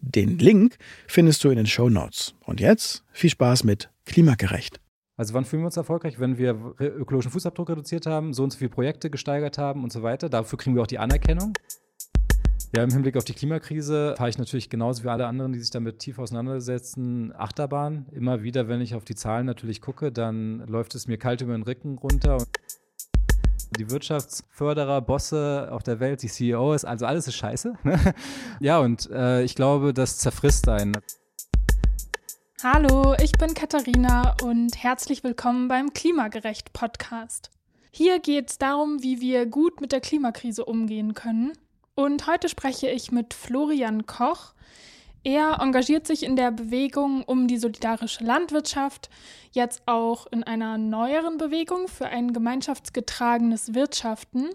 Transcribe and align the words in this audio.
Den 0.00 0.38
Link 0.38 0.76
findest 1.06 1.42
du 1.44 1.50
in 1.50 1.56
den 1.56 1.66
Show 1.66 1.88
Notes. 1.88 2.34
Und 2.44 2.60
jetzt 2.60 3.04
viel 3.12 3.30
Spaß 3.30 3.64
mit 3.64 3.90
Klimagerecht. 4.04 4.80
Also 5.16 5.32
wann 5.34 5.44
fühlen 5.44 5.62
wir 5.62 5.66
uns 5.66 5.76
erfolgreich? 5.76 6.20
Wenn 6.20 6.36
wir 6.36 6.74
ökologischen 6.78 7.30
Fußabdruck 7.32 7.70
reduziert 7.70 8.06
haben, 8.06 8.34
so 8.34 8.44
und 8.44 8.52
so 8.52 8.58
viele 8.58 8.70
Projekte 8.70 9.08
gesteigert 9.08 9.56
haben 9.56 9.82
und 9.82 9.92
so 9.92 10.02
weiter. 10.02 10.28
Dafür 10.28 10.58
kriegen 10.58 10.76
wir 10.76 10.82
auch 10.82 10.86
die 10.86 10.98
Anerkennung. 10.98 11.54
Ja, 12.74 12.82
im 12.82 12.90
Hinblick 12.90 13.16
auf 13.16 13.24
die 13.24 13.32
Klimakrise 13.32 14.14
fahre 14.18 14.28
ich 14.28 14.38
natürlich 14.38 14.68
genauso 14.68 15.04
wie 15.04 15.08
alle 15.08 15.26
anderen, 15.26 15.52
die 15.52 15.60
sich 15.60 15.70
damit 15.70 16.00
tief 16.00 16.18
auseinandersetzen, 16.18 17.32
Achterbahn. 17.34 18.06
Immer 18.12 18.42
wieder, 18.42 18.68
wenn 18.68 18.82
ich 18.82 18.94
auf 18.94 19.04
die 19.04 19.14
Zahlen 19.14 19.46
natürlich 19.46 19.80
gucke, 19.80 20.12
dann 20.12 20.58
läuft 20.66 20.94
es 20.94 21.06
mir 21.06 21.16
kalt 21.16 21.40
über 21.40 21.54
den 21.54 21.62
Rücken 21.62 21.96
runter. 21.96 22.44
Die 23.78 23.90
Wirtschaftsförderer, 23.90 25.02
Bosse 25.02 25.68
auf 25.70 25.82
der 25.82 26.00
Welt, 26.00 26.22
die 26.22 26.28
CEOs, 26.28 26.86
also 26.86 27.04
alles 27.04 27.28
ist 27.28 27.34
scheiße. 27.34 27.74
Ja, 28.60 28.78
und 28.78 29.10
äh, 29.10 29.42
ich 29.42 29.54
glaube, 29.54 29.92
das 29.92 30.16
zerfrisst 30.18 30.66
einen. 30.68 30.96
Hallo, 32.62 33.14
ich 33.22 33.32
bin 33.32 33.52
Katharina 33.52 34.34
und 34.42 34.82
herzlich 34.82 35.22
willkommen 35.22 35.68
beim 35.68 35.92
Klimagerecht 35.92 36.72
Podcast. 36.72 37.50
Hier 37.90 38.18
geht 38.18 38.50
es 38.50 38.58
darum, 38.58 39.02
wie 39.02 39.20
wir 39.20 39.44
gut 39.44 39.82
mit 39.82 39.92
der 39.92 40.00
Klimakrise 40.00 40.64
umgehen 40.64 41.12
können. 41.12 41.52
Und 41.94 42.26
heute 42.26 42.48
spreche 42.48 42.88
ich 42.88 43.12
mit 43.12 43.34
Florian 43.34 44.06
Koch. 44.06 44.54
Er 45.26 45.58
engagiert 45.60 46.06
sich 46.06 46.22
in 46.22 46.36
der 46.36 46.52
Bewegung 46.52 47.24
um 47.24 47.48
die 47.48 47.58
solidarische 47.58 48.22
Landwirtschaft, 48.22 49.10
jetzt 49.50 49.82
auch 49.86 50.28
in 50.30 50.44
einer 50.44 50.78
neueren 50.78 51.36
Bewegung 51.36 51.88
für 51.88 52.06
ein 52.06 52.32
gemeinschaftsgetragenes 52.32 53.74
Wirtschaften. 53.74 54.50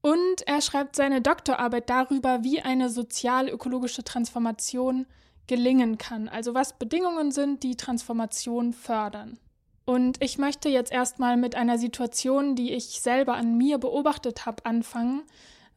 Und 0.00 0.42
er 0.44 0.60
schreibt 0.60 0.96
seine 0.96 1.20
Doktorarbeit 1.20 1.88
darüber, 1.88 2.42
wie 2.42 2.60
eine 2.60 2.90
sozial-ökologische 2.90 4.02
Transformation 4.02 5.06
gelingen 5.46 5.98
kann, 5.98 6.28
also 6.28 6.52
was 6.52 6.72
Bedingungen 6.72 7.30
sind, 7.30 7.62
die 7.62 7.76
Transformation 7.76 8.72
fördern. 8.72 9.38
Und 9.84 10.20
ich 10.20 10.36
möchte 10.36 10.68
jetzt 10.68 10.90
erstmal 10.90 11.36
mit 11.36 11.54
einer 11.54 11.78
Situation, 11.78 12.56
die 12.56 12.72
ich 12.72 13.00
selber 13.00 13.34
an 13.34 13.56
mir 13.56 13.78
beobachtet 13.78 14.46
habe, 14.46 14.66
anfangen, 14.66 15.22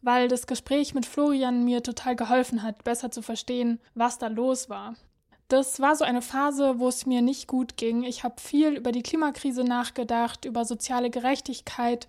weil 0.02 0.28
das 0.28 0.48
Gespräch 0.48 0.94
mit 0.94 1.06
Florian 1.06 1.64
mir 1.64 1.84
total 1.84 2.16
geholfen 2.16 2.64
hat, 2.64 2.84
besser 2.84 3.12
zu 3.12 3.22
verstehen, 3.22 3.80
was 3.94 4.18
da 4.18 4.28
los 4.28 4.70
war. 4.70 4.96
Das 5.48 5.82
war 5.82 5.96
so 5.96 6.06
eine 6.06 6.22
Phase, 6.22 6.80
wo 6.80 6.88
es 6.88 7.06
mir 7.06 7.22
nicht 7.22 7.48
gut 7.48 7.76
ging. 7.76 8.04
Ich 8.04 8.24
habe 8.24 8.40
viel 8.40 8.78
über 8.78 8.94
die 8.94 9.04
Klimakrise 9.04 9.66
nachgedacht, 9.66 10.46
über 10.46 10.64
soziale 10.64 11.10
Gerechtigkeit 11.10 12.08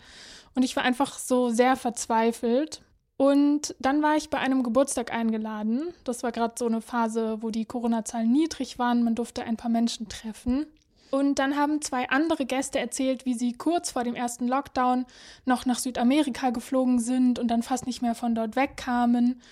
und 0.55 0.63
ich 0.63 0.77
war 0.77 0.85
einfach 0.85 1.19
so 1.19 1.51
sehr 1.51 1.77
verzweifelt. 1.77 2.83
Und 3.17 3.75
dann 3.79 4.03
war 4.03 4.17
ich 4.17 4.31
bei 4.31 4.39
einem 4.39 4.63
Geburtstag 4.63 5.13
eingeladen. 5.13 5.95
Das 6.05 6.23
war 6.23 6.33
gerade 6.33 6.55
so 6.59 6.67
eine 6.67 6.81
Phase, 6.81 7.39
wo 7.41 7.51
die 7.51 7.65
Corona-Zahlen 7.65 8.31
niedrig 8.31 8.79
waren. 8.79 9.05
Man 9.05 9.15
durfte 9.15 9.45
ein 9.45 9.57
paar 9.57 9.71
Menschen 9.71 10.09
treffen. 10.09 10.67
Und 11.13 11.35
dann 11.39 11.59
haben 11.59 11.83
zwei 11.83 12.09
andere 12.09 12.47
Gäste 12.47 12.79
erzählt, 12.79 13.27
wie 13.27 13.35
sie 13.35 13.53
kurz 13.53 13.91
vor 13.91 14.03
dem 14.03 14.15
ersten 14.15 14.49
Lockdown 14.49 15.05
noch 15.45 15.67
nach 15.67 15.79
Südamerika 15.79 16.49
geflogen 16.49 17.01
sind 17.01 17.39
und 17.39 17.49
dann 17.49 17.63
fast 17.63 17.87
nicht 17.87 18.01
mehr 18.01 18.15
von 18.15 18.35
dort 18.35 18.57
wegkamen. 18.57 19.43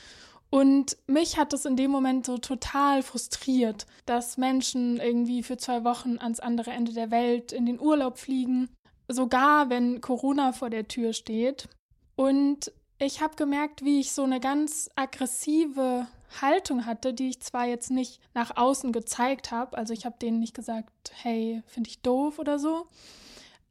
Und 0.48 0.96
mich 1.06 1.36
hat 1.36 1.52
es 1.52 1.66
in 1.66 1.76
dem 1.76 1.90
Moment 1.90 2.24
so 2.24 2.38
total 2.38 3.02
frustriert, 3.02 3.86
dass 4.06 4.38
Menschen 4.38 4.96
irgendwie 4.96 5.42
für 5.42 5.58
zwei 5.58 5.84
Wochen 5.84 6.16
ans 6.18 6.40
andere 6.40 6.70
Ende 6.70 6.94
der 6.94 7.10
Welt 7.10 7.52
in 7.52 7.66
den 7.66 7.78
Urlaub 7.78 8.16
fliegen, 8.16 8.70
sogar 9.06 9.68
wenn 9.68 10.00
Corona 10.00 10.52
vor 10.52 10.70
der 10.70 10.88
Tür 10.88 11.12
steht. 11.12 11.68
Und 12.16 12.72
ich 12.98 13.20
habe 13.20 13.36
gemerkt, 13.36 13.84
wie 13.84 14.00
ich 14.00 14.12
so 14.12 14.22
eine 14.22 14.40
ganz 14.40 14.88
aggressive 14.96 16.06
Haltung 16.40 16.86
hatte, 16.86 17.12
die 17.14 17.28
ich 17.28 17.40
zwar 17.40 17.66
jetzt 17.66 17.90
nicht 17.90 18.20
nach 18.34 18.56
außen 18.56 18.92
gezeigt 18.92 19.50
habe, 19.50 19.76
also 19.76 19.92
ich 19.92 20.06
habe 20.06 20.16
denen 20.20 20.40
nicht 20.40 20.54
gesagt, 20.54 21.12
hey, 21.22 21.62
finde 21.66 21.90
ich 21.90 22.00
doof 22.00 22.38
oder 22.38 22.58
so, 22.58 22.86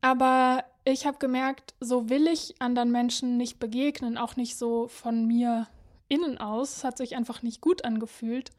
aber 0.01 0.63
ich 0.85 1.05
habe 1.05 1.17
gemerkt, 1.17 1.73
so 1.79 2.09
will 2.09 2.27
ich 2.27 2.55
anderen 2.59 2.91
Menschen 2.91 3.37
nicht 3.37 3.59
begegnen, 3.59 4.17
auch 4.17 4.35
nicht 4.35 4.57
so 4.57 4.87
von 4.87 5.25
mir 5.25 5.67
innen 6.07 6.37
aus. 6.39 6.77
Es 6.77 6.83
hat 6.83 6.97
sich 6.97 7.15
einfach 7.15 7.43
nicht 7.43 7.61
gut 7.61 7.85
angefühlt. 7.85 8.51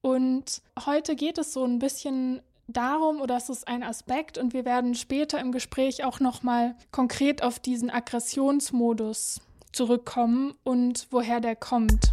Und 0.00 0.62
heute 0.86 1.16
geht 1.16 1.38
es 1.38 1.52
so 1.52 1.64
ein 1.64 1.78
bisschen 1.78 2.40
darum, 2.68 3.20
oder 3.20 3.36
es 3.36 3.48
ist 3.48 3.66
ein 3.66 3.82
Aspekt, 3.82 4.38
und 4.38 4.52
wir 4.52 4.64
werden 4.64 4.94
später 4.94 5.40
im 5.40 5.52
Gespräch 5.52 6.04
auch 6.04 6.20
nochmal 6.20 6.76
konkret 6.92 7.42
auf 7.42 7.58
diesen 7.58 7.90
Aggressionsmodus 7.90 9.40
zurückkommen 9.72 10.54
und 10.64 11.08
woher 11.10 11.40
der 11.40 11.56
kommt. 11.56 12.12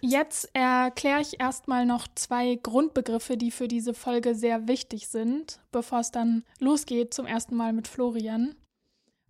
Jetzt 0.00 0.48
erkläre 0.54 1.20
ich 1.20 1.40
erstmal 1.40 1.84
noch 1.84 2.08
zwei 2.14 2.54
Grundbegriffe, 2.54 3.36
die 3.36 3.50
für 3.50 3.68
diese 3.68 3.92
Folge 3.92 4.34
sehr 4.34 4.66
wichtig 4.66 5.08
sind, 5.08 5.60
bevor 5.72 6.00
es 6.00 6.10
dann 6.10 6.44
losgeht 6.58 7.12
zum 7.12 7.26
ersten 7.26 7.54
Mal 7.54 7.72
mit 7.72 7.86
Florian. 7.86 8.54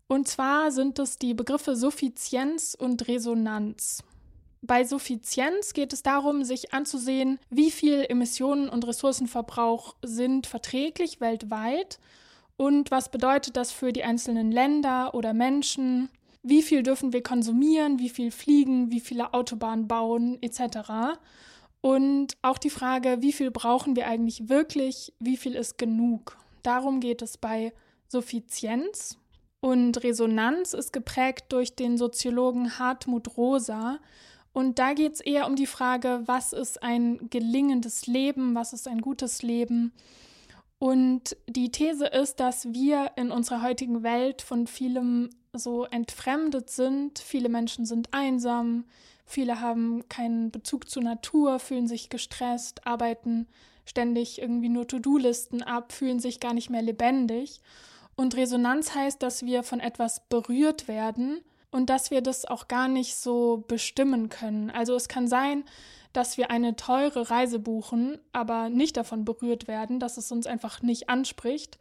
Und 0.06 0.28
zwar 0.28 0.70
sind 0.70 0.98
es 0.98 1.18
die 1.18 1.34
Begriffe 1.34 1.76
Suffizienz 1.76 2.76
und 2.78 3.08
Resonanz. 3.08 4.04
Bei 4.62 4.84
Suffizienz 4.84 5.72
geht 5.72 5.92
es 5.92 6.02
darum, 6.02 6.44
sich 6.44 6.74
anzusehen, 6.74 7.38
wie 7.48 7.70
viel 7.70 8.04
Emissionen 8.08 8.68
und 8.68 8.86
Ressourcenverbrauch 8.86 9.96
sind 10.02 10.46
verträglich 10.46 11.20
weltweit 11.20 11.98
und 12.56 12.90
was 12.90 13.10
bedeutet 13.10 13.56
das 13.56 13.72
für 13.72 13.92
die 13.92 14.04
einzelnen 14.04 14.52
Länder 14.52 15.14
oder 15.14 15.32
Menschen 15.32 16.10
wie 16.42 16.62
viel 16.62 16.82
dürfen 16.82 17.12
wir 17.12 17.22
konsumieren, 17.22 17.98
wie 17.98 18.08
viel 18.08 18.30
fliegen, 18.30 18.90
wie 18.90 19.00
viele 19.00 19.34
Autobahnen 19.34 19.88
bauen 19.88 20.38
etc. 20.42 21.18
Und 21.80 22.36
auch 22.42 22.58
die 22.58 22.70
Frage, 22.70 23.18
wie 23.20 23.32
viel 23.32 23.50
brauchen 23.50 23.96
wir 23.96 24.06
eigentlich 24.06 24.48
wirklich, 24.48 25.12
wie 25.18 25.36
viel 25.36 25.54
ist 25.54 25.78
genug. 25.78 26.36
Darum 26.62 27.00
geht 27.00 27.22
es 27.22 27.38
bei 27.38 27.72
Suffizienz. 28.08 29.16
Und 29.60 30.02
Resonanz 30.02 30.72
ist 30.72 30.92
geprägt 30.92 31.46
durch 31.50 31.74
den 31.74 31.98
Soziologen 31.98 32.78
Hartmut 32.78 33.36
Rosa. 33.36 33.98
Und 34.52 34.78
da 34.78 34.94
geht 34.94 35.14
es 35.14 35.20
eher 35.20 35.46
um 35.46 35.54
die 35.54 35.66
Frage, 35.66 36.22
was 36.26 36.52
ist 36.52 36.82
ein 36.82 37.28
gelingendes 37.30 38.06
Leben, 38.06 38.54
was 38.54 38.72
ist 38.72 38.88
ein 38.88 39.00
gutes 39.00 39.42
Leben. 39.42 39.92
Und 40.80 41.36
die 41.46 41.70
These 41.70 42.06
ist, 42.06 42.40
dass 42.40 42.72
wir 42.72 43.10
in 43.16 43.30
unserer 43.30 43.60
heutigen 43.60 44.02
Welt 44.02 44.40
von 44.40 44.66
vielem 44.66 45.28
so 45.52 45.84
entfremdet 45.84 46.70
sind. 46.70 47.18
Viele 47.18 47.50
Menschen 47.50 47.84
sind 47.84 48.14
einsam, 48.14 48.86
viele 49.26 49.60
haben 49.60 50.08
keinen 50.08 50.50
Bezug 50.50 50.88
zur 50.88 51.02
Natur, 51.02 51.58
fühlen 51.58 51.86
sich 51.86 52.08
gestresst, 52.08 52.86
arbeiten 52.86 53.46
ständig 53.84 54.40
irgendwie 54.40 54.70
nur 54.70 54.88
To-Do-Listen 54.88 55.62
ab, 55.62 55.92
fühlen 55.92 56.18
sich 56.18 56.40
gar 56.40 56.54
nicht 56.54 56.70
mehr 56.70 56.82
lebendig. 56.82 57.60
Und 58.16 58.34
Resonanz 58.34 58.94
heißt, 58.94 59.22
dass 59.22 59.44
wir 59.44 59.62
von 59.62 59.80
etwas 59.80 60.22
berührt 60.30 60.88
werden 60.88 61.42
und 61.70 61.90
dass 61.90 62.10
wir 62.10 62.22
das 62.22 62.46
auch 62.46 62.68
gar 62.68 62.88
nicht 62.88 63.16
so 63.16 63.64
bestimmen 63.68 64.30
können. 64.30 64.70
Also 64.70 64.94
es 64.94 65.08
kann 65.08 65.28
sein, 65.28 65.64
dass 66.12 66.36
wir 66.36 66.50
eine 66.50 66.76
teure 66.76 67.30
Reise 67.30 67.58
buchen, 67.58 68.18
aber 68.32 68.68
nicht 68.68 68.96
davon 68.96 69.24
berührt 69.24 69.68
werden, 69.68 70.00
dass 70.00 70.16
es 70.16 70.32
uns 70.32 70.46
einfach 70.46 70.82
nicht 70.82 71.08
anspricht 71.08 71.78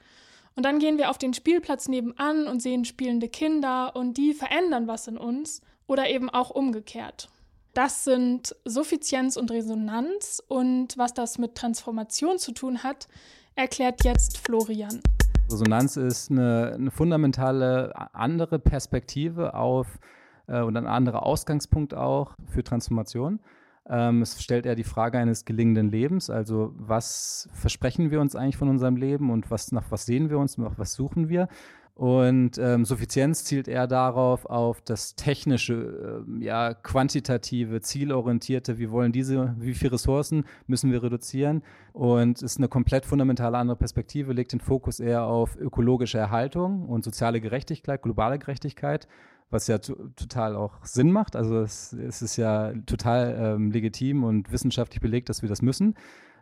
und 0.60 0.66
dann 0.66 0.80
gehen 0.80 0.98
wir 0.98 1.10
auf 1.10 1.18
den 1.18 1.34
Spielplatz 1.34 1.88
nebenan 1.88 2.48
und 2.48 2.62
sehen 2.62 2.84
spielende 2.84 3.30
Kinder 3.30 3.96
und 3.96 4.18
die 4.18 4.34
verändern 4.34 4.88
was 4.88 5.08
in 5.08 5.18
uns 5.18 5.62
oder 5.88 6.10
eben 6.10 6.30
auch 6.30 6.50
umgekehrt. 6.50 7.30
Das 7.74 8.04
sind 8.04 8.56
Suffizienz 8.66 9.38
und 9.38 9.52
Resonanz 9.52 10.44
und 10.48 10.98
was 10.98 11.14
das 11.14 11.38
mit 11.38 11.56
Transformation 11.56 12.40
zu 12.40 12.52
tun 12.52 12.84
hat, 12.84 13.08
erklärt 13.56 14.04
jetzt 14.04 14.38
Florian. 14.38 15.00
Resonanz 15.50 15.96
ist 15.96 16.30
eine, 16.30 16.74
eine 16.76 16.92
fundamentale 16.92 17.94
andere 18.14 18.60
Perspektive 18.60 19.54
auf 19.54 19.98
äh, 20.48 20.62
und 20.62 20.76
ein 20.76 20.88
anderer 20.88 21.26
Ausgangspunkt 21.26 21.94
auch 21.94 22.34
für 22.52 22.64
Transformation. 22.64 23.40
Ähm, 23.90 24.22
es 24.22 24.42
stellt 24.42 24.66
eher 24.66 24.76
die 24.76 24.84
Frage 24.84 25.18
eines 25.18 25.46
gelingenden 25.46 25.90
Lebens, 25.90 26.30
also 26.30 26.74
was 26.78 27.50
versprechen 27.54 28.12
wir 28.12 28.22
uns 28.22 28.36
eigentlich 28.36 28.58
von 28.58 28.70
unserem 28.70 28.96
Leben 28.96 29.32
und 29.32 29.50
was, 29.50 29.72
nach 29.72 29.86
was 29.90 30.06
sehen 30.06 30.30
wir 30.30 30.38
uns, 30.38 30.58
nach 30.58 30.78
was 30.78 30.94
suchen 30.94 31.28
wir. 31.28 31.48
Und 32.00 32.58
ähm, 32.60 32.86
Suffizienz 32.86 33.44
zielt 33.44 33.68
eher 33.68 33.86
darauf, 33.86 34.46
auf 34.46 34.80
das 34.80 35.16
technische, 35.16 36.24
äh, 36.26 36.46
ja, 36.46 36.74
quantitative, 36.74 37.82
zielorientierte, 37.82 38.78
wir 38.78 38.92
wollen 38.92 39.12
diese, 39.12 39.54
wie 39.60 39.74
viele 39.74 39.92
Ressourcen 39.92 40.46
müssen 40.66 40.94
wir 40.94 41.04
reduzieren. 41.04 41.62
Und 41.92 42.42
ist 42.42 42.58
eine 42.58 42.70
komplett 42.70 43.06
fundamentale 43.06 43.58
andere 43.58 43.76
Perspektive, 43.76 44.32
legt 44.32 44.54
den 44.54 44.62
Fokus 44.62 45.02
eher 45.02 45.26
auf 45.26 45.58
ökologische 45.58 46.18
Erhaltung 46.18 46.88
und 46.88 47.04
soziale 47.04 47.42
Gerechtigkeit, 47.42 48.02
globale 48.02 48.40
Gerechtigkeit, 48.40 49.10
was 49.50 49.68
ja 49.68 49.78
total 49.80 50.56
auch 50.56 50.84
Sinn 50.84 51.12
macht. 51.12 51.36
Also 51.36 51.60
es, 51.60 51.94
es 51.94 52.22
ist 52.22 52.38
ja 52.38 52.74
total 52.86 53.38
ähm, 53.40 53.72
legitim 53.72 54.24
und 54.24 54.52
wissenschaftlich 54.52 55.02
belegt, 55.02 55.30
dass 55.30 55.42
wir 55.42 55.50
das 55.50 55.62
müssen. 55.62 55.96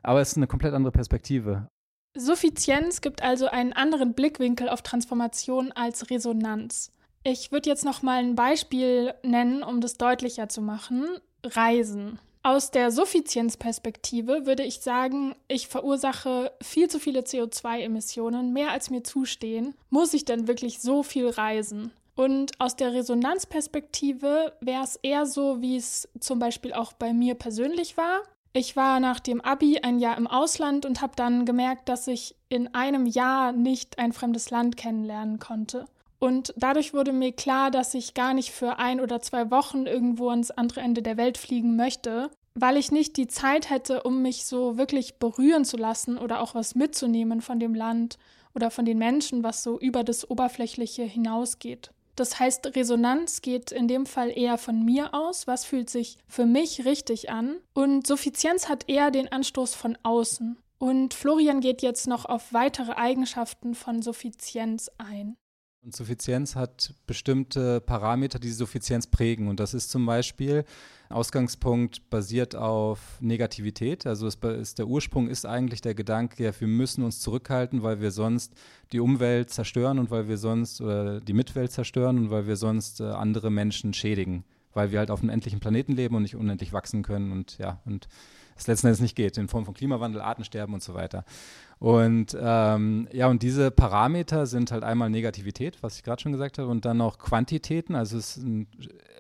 Aber 0.04 0.22
es 0.22 0.32
ist 0.32 0.38
eine 0.38 0.48
komplett 0.48 0.74
andere 0.74 0.92
Perspektive. 0.92 1.68
Suffizienz 2.16 3.02
gibt 3.02 3.22
also 3.22 3.48
einen 3.48 3.74
anderen 3.74 4.14
Blickwinkel 4.14 4.70
auf 4.70 4.82
Transformation 4.82 5.72
als 5.72 6.10
Resonanz. 6.10 6.92
Ich 7.24 7.52
würde 7.52 7.70
jetzt 7.70 7.86
noch 7.86 8.02
mal 8.02 8.20
ein 8.20 8.36
Beispiel 8.36 9.14
nennen, 9.24 9.64
um 9.64 9.82
das 9.82 9.98
deutlicher 9.98 10.50
zu 10.50 10.62
machen. 10.62 11.06
Reisen. 11.44 12.20
Aus 12.44 12.72
der 12.72 12.92
Suffizienzperspektive 12.92 14.46
würde 14.46 14.64
ich 14.64 14.80
sagen, 14.80 15.36
ich 15.50 15.68
verursache 15.68 16.54
viel 16.62 16.88
zu 16.88 17.00
viele 17.00 17.22
CO2-Emissionen, 17.22 18.54
mehr 18.54 18.72
als 18.72 18.90
mir 18.90 19.04
zustehen. 19.04 19.76
Muss 19.90 20.14
ich 20.14 20.24
denn 20.24 20.48
wirklich 20.48 20.80
so 20.80 21.04
viel 21.04 21.28
reisen? 21.28 21.92
Und 22.18 22.60
aus 22.60 22.76
der 22.76 22.94
Resonanzperspektive 22.94 24.54
wäre 24.60 24.84
es 24.84 24.96
eher 25.04 25.28
so, 25.28 25.62
wie 25.62 25.78
es 25.78 26.10
zum 26.20 26.40
Beispiel 26.40 26.74
auch 26.74 26.94
bei 26.94 27.14
mir 27.14 27.36
persönlich 27.36 27.96
war. 27.96 28.24
Ich 28.54 28.76
war 28.76 29.00
nach 29.00 29.20
dem 29.20 29.40
Abi 29.40 29.82
ein 29.84 30.00
Jahr 30.00 30.18
im 30.18 30.26
Ausland 30.26 30.88
und 30.88 31.00
habe 31.02 31.14
dann 31.16 31.46
gemerkt, 31.46 31.90
dass 31.90 32.08
ich 32.08 32.36
in 32.50 32.74
einem 32.74 33.06
Jahr 33.06 33.52
nicht 33.52 34.00
ein 34.00 34.14
fremdes 34.14 34.50
Land 34.50 34.78
kennenlernen 34.78 35.38
konnte. 35.38 35.86
Und 36.18 36.56
dadurch 36.58 36.96
wurde 36.96 37.14
mir 37.14 37.34
klar, 37.34 37.70
dass 37.70 37.94
ich 37.94 38.16
gar 38.16 38.34
nicht 38.34 38.50
für 38.50 38.80
ein 38.80 39.00
oder 39.00 39.22
zwei 39.22 39.52
Wochen 39.52 39.86
irgendwo 39.86 40.30
ans 40.30 40.50
andere 40.50 40.82
Ende 40.82 41.04
der 41.04 41.18
Welt 41.18 41.38
fliegen 41.38 41.76
möchte, 41.76 42.32
weil 42.56 42.78
ich 42.78 42.92
nicht 42.92 43.18
die 43.18 43.28
Zeit 43.28 43.70
hätte, 43.70 44.02
um 44.02 44.24
mich 44.24 44.46
so 44.46 44.80
wirklich 44.80 45.20
berühren 45.20 45.66
zu 45.66 45.78
lassen 45.78 46.18
oder 46.18 46.42
auch 46.42 46.56
was 46.56 46.74
mitzunehmen 46.74 47.42
von 47.42 47.60
dem 47.60 47.76
Land 47.76 48.18
oder 48.56 48.72
von 48.72 48.86
den 48.86 48.98
Menschen, 48.98 49.44
was 49.44 49.62
so 49.62 49.80
über 49.80 50.04
das 50.04 50.28
Oberflächliche 50.28 51.04
hinausgeht. 51.04 51.92
Das 52.18 52.40
heißt, 52.40 52.76
Resonanz 52.76 53.44
geht 53.44 53.72
in 53.72 53.88
dem 53.88 54.08
Fall 54.08 54.36
eher 54.36 54.58
von 54.58 54.84
mir 54.84 55.14
aus, 55.14 55.46
was 55.46 55.66
fühlt 55.66 55.90
sich 55.90 56.18
für 56.28 56.48
mich 56.48 56.84
richtig 56.84 57.30
an. 57.30 57.58
Und 57.76 58.08
Suffizienz 58.08 58.68
hat 58.68 58.90
eher 58.90 59.12
den 59.12 59.32
Anstoß 59.32 59.76
von 59.76 59.98
außen. 60.02 60.58
Und 60.80 61.14
Florian 61.14 61.62
geht 61.62 61.84
jetzt 61.84 62.08
noch 62.08 62.26
auf 62.26 62.54
weitere 62.54 62.94
Eigenschaften 62.94 63.76
von 63.76 64.02
Suffizienz 64.02 64.90
ein. 64.98 65.38
Und 65.88 65.96
Suffizienz 65.96 66.58
hat 66.58 66.94
bestimmte 67.06 67.80
Parameter, 67.80 68.40
die 68.40 68.52
Suffizienz 68.52 69.08
prägen. 69.08 69.48
Und 69.48 69.62
das 69.62 69.74
ist 69.74 69.90
zum 69.90 70.06
Beispiel 70.06 70.66
Ausgangspunkt 71.08 72.10
basiert 72.10 72.58
auf 72.58 73.00
Negativität. 73.22 74.06
Also 74.06 74.28
ist, 74.28 74.80
der 74.80 74.86
Ursprung 74.86 75.30
ist 75.30 75.46
eigentlich 75.46 75.80
der 75.80 75.96
Gedanke, 75.96 76.44
ja, 76.44 76.52
wir 76.60 76.68
müssen 76.68 77.06
uns 77.06 77.22
zurückhalten, 77.22 77.84
weil 77.84 78.02
wir 78.02 78.12
sonst 78.12 78.54
die 78.92 79.00
Umwelt 79.00 79.50
zerstören 79.50 79.98
und 79.98 80.12
weil 80.12 80.28
wir 80.28 80.38
sonst 80.38 80.82
oder 80.82 81.22
die 81.22 81.32
Mitwelt 81.32 81.72
zerstören 81.72 82.18
und 82.18 82.32
weil 82.32 82.48
wir 82.48 82.58
sonst 82.58 83.00
äh, 83.00 83.06
andere 83.06 83.50
Menschen 83.50 83.94
schädigen, 83.94 84.44
weil 84.74 84.92
wir 84.92 85.00
halt 85.00 85.10
auf 85.10 85.22
einem 85.22 85.30
endlichen 85.30 85.62
Planeten 85.62 85.94
leben 85.94 86.18
und 86.18 86.24
nicht 86.24 86.36
unendlich 86.36 86.74
wachsen 86.74 87.02
können 87.02 87.32
und 87.32 87.60
ja, 87.60 87.80
und 87.86 88.10
es 88.58 88.68
letzten 88.68 88.88
Endes 88.88 89.00
nicht 89.00 89.16
geht, 89.16 89.38
in 89.38 89.48
Form 89.48 89.66
von 89.66 89.74
Klimawandel, 89.74 90.20
Artensterben 90.22 90.74
und 90.74 90.84
so 90.84 90.94
weiter. 90.96 91.24
Und 91.80 92.36
ähm, 92.40 93.08
ja, 93.12 93.28
und 93.28 93.44
diese 93.44 93.70
Parameter 93.70 94.48
sind 94.48 94.72
halt 94.72 94.84
einmal 94.84 95.10
Negativität, 95.10 95.78
was 95.82 95.98
ich 95.98 96.04
gerade 96.04 96.22
schon 96.22 96.32
gesagt 96.32 96.58
habe, 96.58 96.70
und 96.70 96.86
dann 96.86 96.98
noch 96.98 97.20
Quantitäten. 97.20 97.96
Also 97.96 98.18
es 98.18 98.38
ist 98.38 98.44
ein 98.44 98.68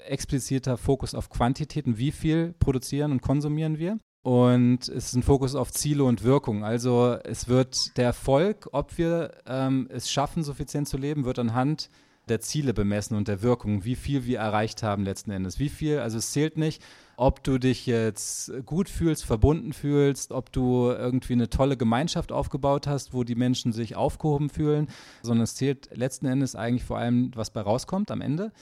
expliziter 0.07 0.77
Fokus 0.77 1.13
auf 1.13 1.29
Quantitäten, 1.29 1.97
wie 1.97 2.11
viel 2.11 2.53
produzieren 2.59 3.11
und 3.11 3.21
konsumieren 3.21 3.77
wir. 3.77 3.99
Und 4.23 4.89
es 4.89 5.05
ist 5.05 5.13
ein 5.15 5.23
Fokus 5.23 5.55
auf 5.55 5.71
Ziele 5.71 6.03
und 6.03 6.23
Wirkung. 6.23 6.65
Also 6.65 7.17
es 7.23 7.47
wird 7.47 7.95
der 7.97 8.05
Erfolg, 8.05 8.67
ob 8.71 8.97
wir 8.97 9.31
ähm, 9.45 9.87
es 9.89 10.11
schaffen, 10.11 10.43
suffizient 10.43 10.89
zu 10.89 10.97
leben, 10.97 11.23
wird 11.23 11.39
anhand 11.39 11.89
der 12.27 12.41
Ziele 12.41 12.73
bemessen 12.73 13.15
und 13.15 13.27
der 13.27 13.41
Wirkung, 13.41 13.85
wie 13.85 13.95
viel 13.95 14.25
wir 14.25 14.39
erreicht 14.39 14.83
haben 14.83 15.03
letzten 15.03 15.31
Endes. 15.31 15.59
Wie 15.59 15.69
viel, 15.69 15.99
also 15.99 16.17
es 16.17 16.31
zählt 16.31 16.57
nicht, 16.57 16.83
ob 17.17 17.43
du 17.43 17.57
dich 17.57 17.87
jetzt 17.87 18.51
gut 18.65 18.89
fühlst, 18.89 19.25
verbunden 19.25 19.73
fühlst, 19.73 20.31
ob 20.31 20.51
du 20.51 20.91
irgendwie 20.91 21.33
eine 21.33 21.49
tolle 21.49 21.75
Gemeinschaft 21.75 22.31
aufgebaut 22.31 22.85
hast, 22.85 23.13
wo 23.13 23.23
die 23.23 23.35
Menschen 23.35 23.73
sich 23.73 23.95
aufgehoben 23.95 24.49
fühlen, 24.49 24.87
sondern 25.23 25.43
es 25.43 25.55
zählt 25.55 25.89
letzten 25.91 26.27
Endes 26.27 26.55
eigentlich 26.55 26.83
vor 26.83 26.99
allem, 26.99 27.31
was 27.35 27.49
bei 27.49 27.61
rauskommt 27.61 28.11
am 28.11 28.21
Ende. 28.21 28.53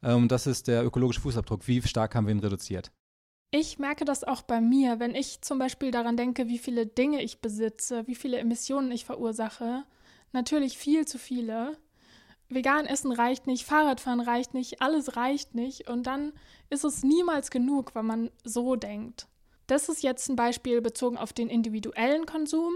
Und 0.00 0.10
ähm, 0.10 0.28
das 0.28 0.46
ist 0.46 0.68
der 0.68 0.84
ökologische 0.84 1.20
Fußabdruck. 1.20 1.68
Wie 1.68 1.82
stark 1.82 2.14
haben 2.14 2.26
wir 2.26 2.34
ihn 2.34 2.40
reduziert? 2.40 2.90
Ich 3.50 3.78
merke 3.78 4.04
das 4.04 4.24
auch 4.24 4.42
bei 4.42 4.60
mir, 4.60 5.00
wenn 5.00 5.14
ich 5.14 5.42
zum 5.42 5.58
Beispiel 5.58 5.90
daran 5.90 6.16
denke, 6.16 6.48
wie 6.48 6.58
viele 6.58 6.86
Dinge 6.86 7.22
ich 7.22 7.40
besitze, 7.40 8.06
wie 8.06 8.14
viele 8.14 8.38
Emissionen 8.38 8.90
ich 8.90 9.04
verursache. 9.04 9.84
Natürlich 10.32 10.78
viel 10.78 11.06
zu 11.06 11.18
viele 11.18 11.76
vegan 12.48 12.86
essen 12.86 13.12
reicht 13.12 13.46
nicht, 13.46 13.64
Fahrradfahren 13.64 14.20
reicht 14.20 14.54
nicht, 14.54 14.80
alles 14.80 15.16
reicht 15.16 15.54
nicht 15.54 15.88
und 15.88 16.06
dann 16.06 16.32
ist 16.70 16.84
es 16.84 17.02
niemals 17.02 17.50
genug, 17.50 17.94
wenn 17.94 18.06
man 18.06 18.30
so 18.44 18.76
denkt. 18.76 19.26
Das 19.66 19.88
ist 19.88 20.02
jetzt 20.02 20.28
ein 20.28 20.36
Beispiel 20.36 20.80
bezogen 20.80 21.18
auf 21.18 21.32
den 21.32 21.48
individuellen 21.48 22.24
Konsum. 22.24 22.72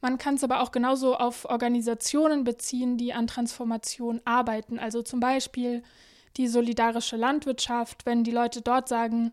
Man 0.00 0.18
kann 0.18 0.34
es 0.34 0.44
aber 0.44 0.60
auch 0.60 0.72
genauso 0.72 1.16
auf 1.16 1.44
Organisationen 1.44 2.44
beziehen, 2.44 2.98
die 2.98 3.14
an 3.14 3.28
Transformation 3.28 4.20
arbeiten. 4.24 4.78
Also 4.78 5.02
zum 5.02 5.20
Beispiel 5.20 5.82
die 6.36 6.48
solidarische 6.48 7.16
Landwirtschaft, 7.16 8.04
wenn 8.04 8.24
die 8.24 8.32
Leute 8.32 8.60
dort 8.60 8.88
sagen, 8.88 9.32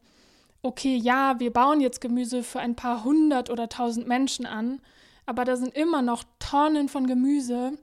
okay, 0.61 0.95
ja, 0.95 1.39
wir 1.39 1.51
bauen 1.51 1.81
jetzt 1.81 2.01
Gemüse 2.01 2.43
für 2.43 2.59
ein 2.59 2.75
paar 2.75 3.03
hundert 3.03 3.49
oder 3.49 3.67
tausend 3.67 4.07
Menschen 4.07 4.45
an, 4.45 4.79
aber 5.25 5.43
da 5.43 5.55
sind 5.55 5.75
immer 5.75 6.01
noch 6.01 6.23
Tonnen 6.39 6.87
von 6.87 7.07
Gemüse, 7.07 7.73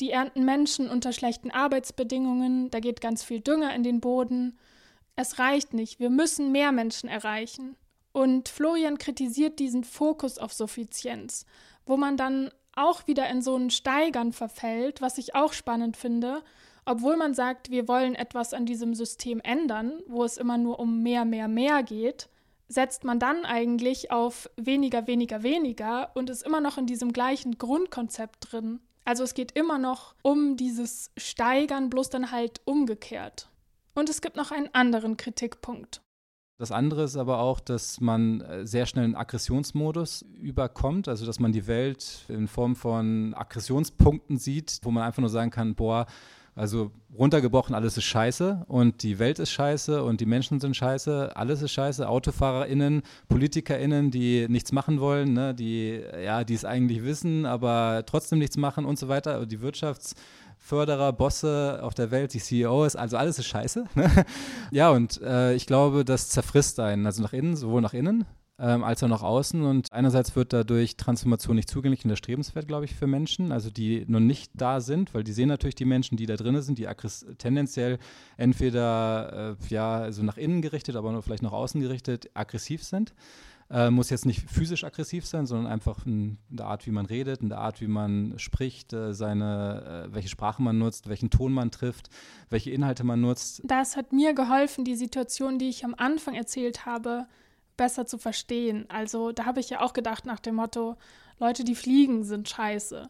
die 0.00 0.10
ernten 0.10 0.44
Menschen 0.44 0.88
unter 0.88 1.12
schlechten 1.12 1.50
Arbeitsbedingungen, 1.50 2.70
da 2.70 2.80
geht 2.80 3.00
ganz 3.00 3.22
viel 3.22 3.40
Dünger 3.40 3.74
in 3.74 3.82
den 3.82 4.00
Boden. 4.00 4.58
Es 5.16 5.38
reicht 5.38 5.74
nicht, 5.74 6.00
wir 6.00 6.10
müssen 6.10 6.52
mehr 6.52 6.72
Menschen 6.72 7.08
erreichen. 7.08 7.76
Und 8.12 8.48
Florian 8.48 8.98
kritisiert 8.98 9.58
diesen 9.58 9.84
Fokus 9.84 10.38
auf 10.38 10.52
Suffizienz, 10.52 11.46
wo 11.86 11.96
man 11.96 12.16
dann 12.16 12.50
auch 12.74 13.06
wieder 13.06 13.28
in 13.28 13.42
so 13.42 13.56
ein 13.56 13.70
Steigern 13.70 14.32
verfällt, 14.32 15.00
was 15.00 15.18
ich 15.18 15.34
auch 15.34 15.52
spannend 15.52 15.96
finde, 15.96 16.42
obwohl 16.84 17.16
man 17.16 17.34
sagt, 17.34 17.70
wir 17.70 17.86
wollen 17.86 18.14
etwas 18.14 18.54
an 18.54 18.64
diesem 18.64 18.94
System 18.94 19.40
ändern, 19.42 20.00
wo 20.06 20.24
es 20.24 20.38
immer 20.38 20.56
nur 20.56 20.80
um 20.80 21.02
mehr, 21.02 21.24
mehr, 21.24 21.48
mehr 21.48 21.82
geht, 21.82 22.28
setzt 22.68 23.04
man 23.04 23.18
dann 23.18 23.44
eigentlich 23.44 24.10
auf 24.10 24.48
weniger, 24.56 25.06
weniger, 25.06 25.42
weniger 25.42 26.10
und 26.14 26.30
ist 26.30 26.42
immer 26.42 26.60
noch 26.60 26.78
in 26.78 26.86
diesem 26.86 27.12
gleichen 27.12 27.58
Grundkonzept 27.58 28.52
drin. 28.52 28.80
Also 29.08 29.24
es 29.24 29.32
geht 29.32 29.52
immer 29.52 29.78
noch 29.78 30.14
um 30.20 30.58
dieses 30.58 31.10
Steigern, 31.16 31.88
bloß 31.88 32.10
dann 32.10 32.30
halt 32.30 32.60
umgekehrt. 32.66 33.48
Und 33.94 34.10
es 34.10 34.20
gibt 34.20 34.36
noch 34.36 34.50
einen 34.50 34.68
anderen 34.74 35.16
Kritikpunkt. 35.16 36.02
Das 36.58 36.72
andere 36.72 37.04
ist 37.04 37.16
aber 37.16 37.38
auch, 37.38 37.58
dass 37.58 38.02
man 38.02 38.42
äh, 38.42 38.66
sehr 38.66 38.84
schnell 38.84 39.04
einen 39.04 39.16
Aggressionsmodus 39.16 40.26
überkommt, 40.38 41.08
also 41.08 41.24
dass 41.24 41.40
man 41.40 41.52
die 41.52 41.66
Welt 41.66 42.26
in 42.28 42.48
Form 42.48 42.76
von 42.76 43.32
Aggressionspunkten 43.32 44.36
sieht, 44.36 44.80
wo 44.82 44.90
man 44.90 45.04
einfach 45.04 45.20
nur 45.20 45.30
sagen 45.30 45.50
kann, 45.50 45.74
boah, 45.74 46.04
also 46.58 46.90
runtergebrochen, 47.16 47.74
alles 47.74 47.96
ist 47.96 48.04
scheiße 48.04 48.64
und 48.66 49.02
die 49.02 49.18
Welt 49.18 49.38
ist 49.38 49.50
scheiße 49.50 50.02
und 50.02 50.20
die 50.20 50.26
Menschen 50.26 50.60
sind 50.60 50.76
scheiße, 50.76 51.36
alles 51.36 51.62
ist 51.62 51.70
scheiße. 51.70 52.08
AutofahrerInnen, 52.08 53.02
PolitikerInnen, 53.28 54.10
die 54.10 54.46
nichts 54.48 54.72
machen 54.72 55.00
wollen, 55.00 55.32
ne, 55.32 55.54
die 55.54 56.02
ja, 56.22 56.44
die 56.44 56.54
es 56.54 56.64
eigentlich 56.64 57.04
wissen, 57.04 57.46
aber 57.46 58.02
trotzdem 58.06 58.40
nichts 58.40 58.56
machen 58.56 58.84
und 58.84 58.98
so 58.98 59.08
weiter. 59.08 59.46
Die 59.46 59.60
Wirtschaftsförderer, 59.60 61.12
Bosse 61.12 61.80
auf 61.82 61.94
der 61.94 62.10
Welt, 62.10 62.34
die 62.34 62.40
CEOs, 62.40 62.96
also 62.96 63.16
alles 63.16 63.38
ist 63.38 63.46
scheiße. 63.46 63.86
Ne? 63.94 64.10
Ja, 64.70 64.90
und 64.90 65.20
äh, 65.22 65.54
ich 65.54 65.66
glaube, 65.66 66.04
das 66.04 66.28
zerfrisst 66.28 66.80
einen, 66.80 67.06
also 67.06 67.22
nach 67.22 67.32
innen, 67.32 67.56
sowohl 67.56 67.80
nach 67.80 67.94
innen 67.94 68.26
ähm, 68.58 68.84
als 68.84 69.02
auch 69.02 69.08
nach 69.08 69.22
außen. 69.22 69.62
Und 69.62 69.92
einerseits 69.92 70.34
wird 70.36 70.52
dadurch 70.52 70.96
Transformation 70.96 71.56
nicht 71.56 71.70
zugänglich 71.70 72.04
und 72.04 72.10
erstrebenswert, 72.10 72.66
glaube 72.66 72.84
ich, 72.84 72.94
für 72.94 73.06
Menschen, 73.06 73.52
also 73.52 73.70
die 73.70 74.04
noch 74.08 74.20
nicht 74.20 74.52
da 74.54 74.80
sind, 74.80 75.14
weil 75.14 75.24
die 75.24 75.32
sehen 75.32 75.48
natürlich 75.48 75.74
die 75.74 75.84
Menschen, 75.84 76.16
die 76.16 76.26
da 76.26 76.36
drin 76.36 76.60
sind, 76.60 76.78
die 76.78 76.88
tendenziell 77.38 77.98
entweder 78.36 79.56
äh, 79.60 79.68
ja, 79.68 79.98
also 79.98 80.22
nach 80.22 80.36
innen 80.36 80.62
gerichtet, 80.62 80.96
aber 80.96 81.22
vielleicht 81.22 81.42
nach 81.42 81.52
außen 81.52 81.80
gerichtet, 81.80 82.30
aggressiv 82.34 82.82
sind. 82.82 83.14
Äh, 83.70 83.90
muss 83.90 84.08
jetzt 84.08 84.24
nicht 84.24 84.48
physisch 84.48 84.82
aggressiv 84.84 85.26
sein, 85.26 85.44
sondern 85.44 85.70
einfach 85.70 86.06
in, 86.06 86.38
der 86.48 86.66
Art, 86.66 86.86
wie 86.86 86.90
man 86.90 87.04
redet, 87.04 87.42
in 87.42 87.50
der 87.50 87.58
Art, 87.58 87.82
wie 87.82 87.86
man 87.86 88.38
spricht, 88.38 88.94
äh, 88.94 89.12
seine, 89.12 90.06
äh, 90.08 90.14
welche 90.14 90.30
Sprache 90.30 90.62
man 90.62 90.78
nutzt, 90.78 91.06
welchen 91.06 91.28
Ton 91.28 91.52
man 91.52 91.70
trifft, 91.70 92.08
welche 92.48 92.70
Inhalte 92.70 93.04
man 93.04 93.20
nutzt. 93.20 93.60
Das 93.64 93.98
hat 93.98 94.10
mir 94.14 94.32
geholfen, 94.32 94.86
die 94.86 94.94
Situation, 94.94 95.58
die 95.58 95.68
ich 95.68 95.84
am 95.84 95.94
Anfang 95.94 96.34
erzählt 96.34 96.86
habe, 96.86 97.26
besser 97.78 98.04
zu 98.04 98.18
verstehen. 98.18 98.84
Also 98.90 99.32
da 99.32 99.46
habe 99.46 99.60
ich 99.60 99.70
ja 99.70 99.80
auch 99.80 99.94
gedacht 99.94 100.26
nach 100.26 100.40
dem 100.40 100.56
Motto, 100.56 100.96
Leute, 101.38 101.64
die 101.64 101.74
fliegen, 101.74 102.24
sind 102.24 102.46
scheiße. 102.50 103.08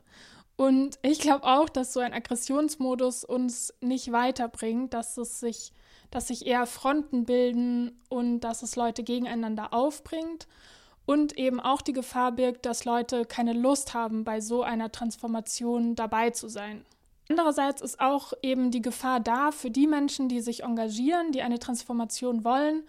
Und 0.54 0.98
ich 1.02 1.18
glaube 1.20 1.44
auch, 1.44 1.68
dass 1.68 1.92
so 1.92 2.00
ein 2.00 2.12
Aggressionsmodus 2.12 3.24
uns 3.24 3.74
nicht 3.80 4.12
weiterbringt, 4.12 4.94
dass 4.94 5.16
es 5.16 5.40
sich, 5.40 5.72
dass 6.10 6.28
sich 6.28 6.46
eher 6.46 6.66
Fronten 6.66 7.24
bilden 7.24 8.00
und 8.08 8.40
dass 8.40 8.62
es 8.62 8.76
Leute 8.76 9.02
gegeneinander 9.02 9.72
aufbringt 9.72 10.46
und 11.06 11.38
eben 11.38 11.58
auch 11.58 11.80
die 11.80 11.92
Gefahr 11.92 12.32
birgt, 12.32 12.66
dass 12.66 12.84
Leute 12.84 13.24
keine 13.24 13.54
Lust 13.54 13.94
haben, 13.94 14.24
bei 14.24 14.40
so 14.40 14.62
einer 14.62 14.92
Transformation 14.92 15.94
dabei 15.94 16.30
zu 16.30 16.48
sein. 16.48 16.84
Andererseits 17.30 17.80
ist 17.80 18.00
auch 18.00 18.32
eben 18.42 18.70
die 18.70 18.82
Gefahr 18.82 19.20
da 19.20 19.50
für 19.52 19.70
die 19.70 19.86
Menschen, 19.86 20.28
die 20.28 20.40
sich 20.40 20.64
engagieren, 20.64 21.32
die 21.32 21.42
eine 21.42 21.58
Transformation 21.58 22.44
wollen, 22.44 22.82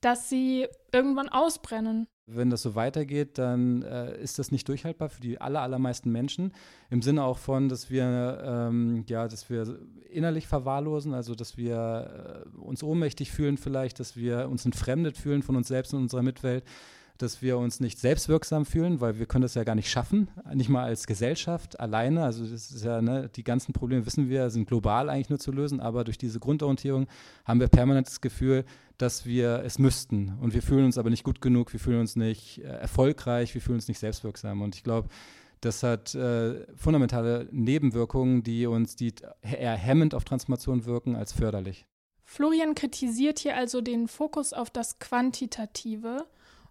dass 0.00 0.28
sie 0.28 0.66
irgendwann 0.92 1.28
ausbrennen. 1.28 2.06
Wenn 2.26 2.50
das 2.50 2.62
so 2.62 2.74
weitergeht, 2.74 3.38
dann 3.38 3.82
äh, 3.82 4.20
ist 4.20 4.38
das 4.38 4.50
nicht 4.50 4.68
durchhaltbar 4.68 5.08
für 5.08 5.20
die 5.20 5.40
aller, 5.40 5.62
allermeisten 5.62 6.12
Menschen. 6.12 6.52
Im 6.90 7.00
Sinne 7.00 7.24
auch 7.24 7.38
von, 7.38 7.70
dass 7.70 7.88
wir, 7.88 8.42
ähm, 8.44 9.04
ja, 9.08 9.28
dass 9.28 9.48
wir 9.48 9.78
innerlich 10.10 10.46
verwahrlosen, 10.46 11.14
also 11.14 11.34
dass 11.34 11.56
wir 11.56 12.44
äh, 12.44 12.58
uns 12.58 12.82
ohnmächtig 12.82 13.32
fühlen 13.32 13.56
vielleicht, 13.56 13.98
dass 13.98 14.14
wir 14.14 14.48
uns 14.50 14.66
entfremdet 14.66 15.16
fühlen 15.16 15.42
von 15.42 15.56
uns 15.56 15.68
selbst 15.68 15.94
und 15.94 16.02
unserer 16.02 16.22
Mitwelt, 16.22 16.64
dass 17.18 17.42
wir 17.42 17.58
uns 17.58 17.80
nicht 17.80 17.98
selbstwirksam 17.98 18.64
fühlen, 18.64 19.00
weil 19.00 19.18
wir 19.18 19.26
können 19.26 19.42
das 19.42 19.54
ja 19.54 19.64
gar 19.64 19.74
nicht 19.74 19.90
schaffen, 19.90 20.28
nicht 20.54 20.70
mal 20.70 20.84
als 20.84 21.06
Gesellschaft 21.06 21.78
alleine. 21.80 22.24
Also 22.24 22.44
das 22.44 22.70
ist 22.70 22.84
ja, 22.84 23.02
ne, 23.02 23.28
die 23.34 23.44
ganzen 23.44 23.72
Probleme 23.72 24.06
wissen 24.06 24.28
wir, 24.28 24.50
sind 24.50 24.68
global 24.68 25.10
eigentlich 25.10 25.28
nur 25.28 25.38
zu 25.38 25.52
lösen, 25.52 25.80
aber 25.80 26.04
durch 26.04 26.18
diese 26.18 26.38
Grundorientierung 26.40 27.06
haben 27.44 27.60
wir 27.60 27.68
permanent 27.68 28.06
das 28.06 28.20
Gefühl, 28.20 28.64
dass 28.98 29.26
wir 29.26 29.62
es 29.64 29.78
müssten. 29.78 30.38
Und 30.40 30.54
wir 30.54 30.62
fühlen 30.62 30.84
uns 30.84 30.98
aber 30.98 31.10
nicht 31.10 31.24
gut 31.24 31.40
genug, 31.40 31.72
wir 31.72 31.80
fühlen 31.80 32.00
uns 32.00 32.16
nicht 32.16 32.58
äh, 32.58 32.62
erfolgreich, 32.62 33.54
wir 33.54 33.60
fühlen 33.60 33.76
uns 33.76 33.88
nicht 33.88 33.98
selbstwirksam. 33.98 34.62
Und 34.62 34.76
ich 34.76 34.82
glaube, 34.82 35.08
das 35.60 35.82
hat 35.82 36.14
äh, 36.14 36.66
fundamentale 36.76 37.48
Nebenwirkungen, 37.50 38.42
die 38.42 38.66
uns 38.66 38.96
die 38.96 39.12
eher 39.42 39.74
hemmend 39.74 40.14
auf 40.14 40.24
Transformation 40.24 40.84
wirken 40.84 41.16
als 41.16 41.32
förderlich. 41.32 41.86
Florian 42.24 42.74
kritisiert 42.74 43.38
hier 43.38 43.56
also 43.56 43.80
den 43.80 44.06
Fokus 44.06 44.52
auf 44.52 44.70
das 44.70 44.98
Quantitative 44.98 46.26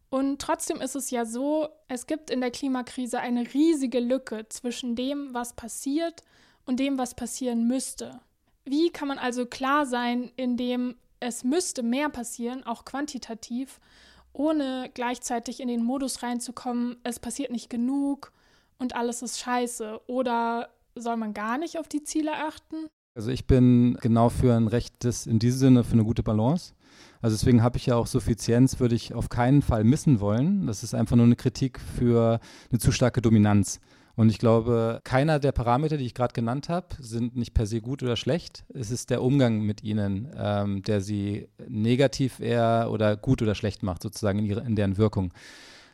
und 0.09 0.41
trotzdem 0.41 0.79
ist 0.81 0.95
es 0.95 1.11
ja 1.11 1.25
so, 1.25 1.67
es 1.87 2.07
gibt 2.07 2.29
in 2.29 2.41
der 2.41 2.51
Klimakrise 2.51 3.19
eine 3.19 3.53
riesige 3.53 3.99
Lücke 3.99 4.47
zwischen 4.49 4.95
dem, 4.95 5.33
was 5.33 5.53
passiert 5.53 6.23
und 6.65 6.79
dem, 6.79 6.97
was 6.97 7.13
passieren 7.13 7.67
müsste. 7.67 8.19
Wie 8.63 8.89
kann 8.89 9.07
man 9.07 9.19
also 9.19 9.45
klar 9.45 9.85
sein, 9.85 10.31
in 10.35 10.57
dem 10.57 10.95
es 11.19 11.43
müsste 11.43 11.83
mehr 11.83 12.09
passieren, 12.09 12.63
auch 12.63 12.85
quantitativ, 12.85 13.79
ohne 14.33 14.91
gleichzeitig 14.93 15.59
in 15.59 15.67
den 15.67 15.83
Modus 15.83 16.21
reinzukommen, 16.21 16.97
es 17.03 17.19
passiert 17.19 17.51
nicht 17.51 17.69
genug 17.69 18.31
und 18.77 18.95
alles 18.95 19.21
ist 19.21 19.39
scheiße? 19.39 20.01
Oder 20.07 20.69
soll 20.95 21.17
man 21.17 21.33
gar 21.33 21.57
nicht 21.57 21.79
auf 21.79 21.87
die 21.87 22.03
Ziele 22.03 22.33
achten? 22.33 22.87
Also 23.17 23.31
ich 23.31 23.47
bin 23.47 23.97
genau 23.99 24.29
für 24.29 24.53
ein 24.53 24.67
rechtes, 24.67 25.25
in 25.25 25.39
diesem 25.39 25.59
Sinne 25.59 25.83
für 25.83 25.93
eine 25.93 26.03
gute 26.03 26.21
Balance. 26.21 26.75
Also 27.19 27.35
deswegen 27.35 27.63
habe 27.63 27.77
ich 27.77 27.87
ja 27.87 27.95
auch 27.95 28.05
Suffizienz, 28.05 28.79
würde 28.79 28.93
ich 28.93 29.15
auf 29.15 29.27
keinen 29.29 29.63
Fall 29.63 29.83
missen 29.83 30.19
wollen. 30.19 30.67
Das 30.67 30.83
ist 30.83 30.93
einfach 30.93 31.15
nur 31.15 31.25
eine 31.25 31.35
Kritik 31.35 31.79
für 31.79 32.39
eine 32.69 32.77
zu 32.77 32.91
starke 32.91 33.23
Dominanz. 33.23 33.79
Und 34.15 34.29
ich 34.29 34.37
glaube, 34.37 35.01
keiner 35.03 35.39
der 35.39 35.51
Parameter, 35.51 35.97
die 35.97 36.05
ich 36.05 36.13
gerade 36.13 36.33
genannt 36.33 36.69
habe, 36.69 36.89
sind 36.99 37.35
nicht 37.35 37.55
per 37.55 37.65
se 37.65 37.81
gut 37.81 38.03
oder 38.03 38.17
schlecht. 38.17 38.65
Es 38.71 38.91
ist 38.91 39.09
der 39.09 39.23
Umgang 39.23 39.61
mit 39.61 39.83
ihnen, 39.83 40.31
ähm, 40.37 40.83
der 40.83 41.01
sie 41.01 41.47
negativ 41.67 42.39
eher 42.39 42.89
oder 42.91 43.17
gut 43.17 43.41
oder 43.41 43.55
schlecht 43.55 43.81
macht, 43.81 44.03
sozusagen 44.03 44.37
in, 44.37 44.45
ihre, 44.45 44.61
in 44.61 44.75
deren 44.75 44.97
Wirkung. 44.97 45.33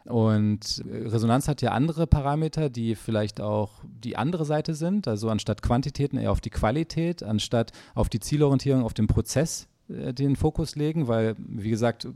Und 0.06 0.84
Resonanz 0.86 1.48
hat 1.48 1.62
ja 1.62 1.72
andere 1.72 2.08
Parameter, 2.08 2.70
die 2.70 2.96
vielleicht 2.96 3.40
auch 3.40 3.72
die 3.84 4.18
andere 4.18 4.46
Seite 4.46 4.74
sind. 4.76 5.08
Also 5.08 5.30
anstatt 5.30 5.62
Quantitäten 5.62 6.18
eher 6.18 6.32
auf 6.32 6.42
die 6.42 6.50
Qualität, 6.50 7.24
anstatt 7.24 7.72
auf 7.96 8.10
die 8.10 8.20
Zielorientierung, 8.20 8.84
auf 8.84 8.94
den 8.94 9.08
Prozess, 9.08 9.68
äh, 9.90 10.14
den 10.14 10.36
Fokus 10.36 10.76
legen, 10.76 11.08
weil, 11.08 11.36
wie 11.38 11.70
gesagt, 11.70 12.08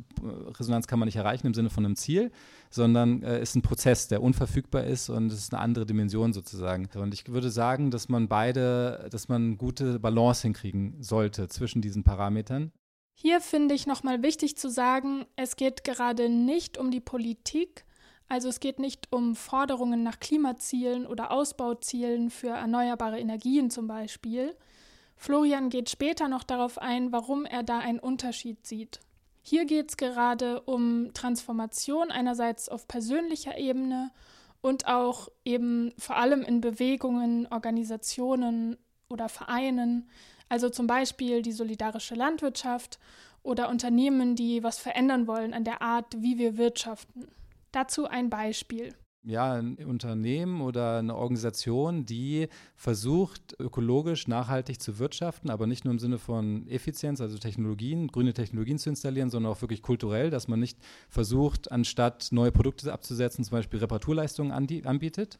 Resonanz 0.59 0.87
kann 0.87 0.99
man 0.99 1.07
nicht 1.07 1.15
erreichen 1.15 1.47
im 1.47 1.53
Sinne 1.53 1.69
von 1.69 1.85
einem 1.85 1.95
Ziel, 1.95 2.31
sondern 2.69 3.23
äh, 3.23 3.41
ist 3.41 3.55
ein 3.55 3.61
Prozess, 3.61 4.07
der 4.07 4.21
unverfügbar 4.21 4.83
ist 4.83 5.09
und 5.09 5.31
es 5.31 5.39
ist 5.39 5.53
eine 5.53 5.61
andere 5.61 5.85
Dimension 5.85 6.33
sozusagen. 6.33 6.89
Und 6.95 7.13
ich 7.13 7.27
würde 7.29 7.49
sagen, 7.49 7.91
dass 7.91 8.09
man 8.09 8.27
beide, 8.27 9.07
dass 9.11 9.29
man 9.29 9.57
gute 9.57 9.99
Balance 9.99 10.43
hinkriegen 10.43 10.95
sollte 10.99 11.47
zwischen 11.47 11.81
diesen 11.81 12.03
Parametern. 12.03 12.71
Hier 13.19 13.41
finde 13.41 13.73
ich 13.73 13.87
nochmal 13.87 14.21
wichtig 14.21 14.57
zu 14.57 14.69
sagen, 14.69 15.25
es 15.35 15.55
geht 15.55 15.83
gerade 15.83 16.29
nicht 16.29 16.77
um 16.77 16.91
die 16.91 16.99
Politik, 16.99 17.83
also 18.27 18.47
es 18.47 18.59
geht 18.59 18.77
nicht 18.77 19.11
um 19.11 19.35
Forderungen 19.35 20.03
nach 20.03 20.19
Klimazielen 20.19 21.07
oder 21.07 21.31
Ausbauzielen 21.31 22.29
für 22.29 22.49
erneuerbare 22.49 23.19
Energien 23.19 23.71
zum 23.71 23.87
Beispiel, 23.87 24.55
Florian 25.15 25.69
geht 25.69 25.89
später 25.89 26.27
noch 26.27 26.43
darauf 26.43 26.77
ein, 26.77 27.11
warum 27.11 27.45
er 27.45 27.63
da 27.63 27.79
einen 27.79 27.99
Unterschied 27.99 28.65
sieht. 28.67 28.99
Hier 29.41 29.65
geht 29.65 29.89
es 29.89 29.97
gerade 29.97 30.61
um 30.61 31.11
Transformation 31.13 32.11
einerseits 32.11 32.69
auf 32.69 32.87
persönlicher 32.87 33.57
Ebene 33.57 34.11
und 34.61 34.87
auch 34.87 35.29
eben 35.43 35.91
vor 35.97 36.17
allem 36.17 36.43
in 36.43 36.61
Bewegungen, 36.61 37.47
Organisationen 37.47 38.77
oder 39.09 39.27
Vereinen, 39.27 40.07
also 40.49 40.69
zum 40.69 40.87
Beispiel 40.87 41.41
die 41.41 41.51
solidarische 41.51 42.15
Landwirtschaft 42.15 42.99
oder 43.43 43.69
Unternehmen, 43.69 44.35
die 44.35 44.63
was 44.63 44.79
verändern 44.79 45.27
wollen 45.27 45.53
an 45.53 45.63
der 45.63 45.81
Art, 45.81 46.05
wie 46.17 46.37
wir 46.37 46.57
wirtschaften. 46.57 47.27
Dazu 47.71 48.07
ein 48.07 48.29
Beispiel 48.29 48.93
ja, 49.27 49.53
ein 49.53 49.75
Unternehmen 49.75 50.61
oder 50.61 50.99
eine 50.99 51.13
Organisation, 51.13 52.05
die 52.05 52.47
versucht, 52.75 53.55
ökologisch 53.59 54.27
nachhaltig 54.27 54.81
zu 54.81 54.99
wirtschaften, 54.99 55.49
aber 55.49 55.67
nicht 55.67 55.83
nur 55.83 55.93
im 55.93 55.99
Sinne 55.99 56.17
von 56.17 56.65
Effizienz, 56.69 57.19
also 57.19 57.37
Technologien, 57.37 58.07
grüne 58.07 58.33
Technologien 58.33 58.79
zu 58.79 58.89
installieren, 58.89 59.29
sondern 59.29 59.51
auch 59.51 59.61
wirklich 59.61 59.81
kulturell, 59.81 60.29
dass 60.29 60.47
man 60.47 60.61
nicht 60.61 60.77
versucht, 61.09 61.71
anstatt 61.71 62.29
neue 62.31 62.53
Produkte 62.53 62.91
abzusetzen, 62.93 63.43
zum 63.43 63.57
Beispiel 63.57 63.79
Reparaturleistungen 63.79 64.53
anbietet. 64.53 65.39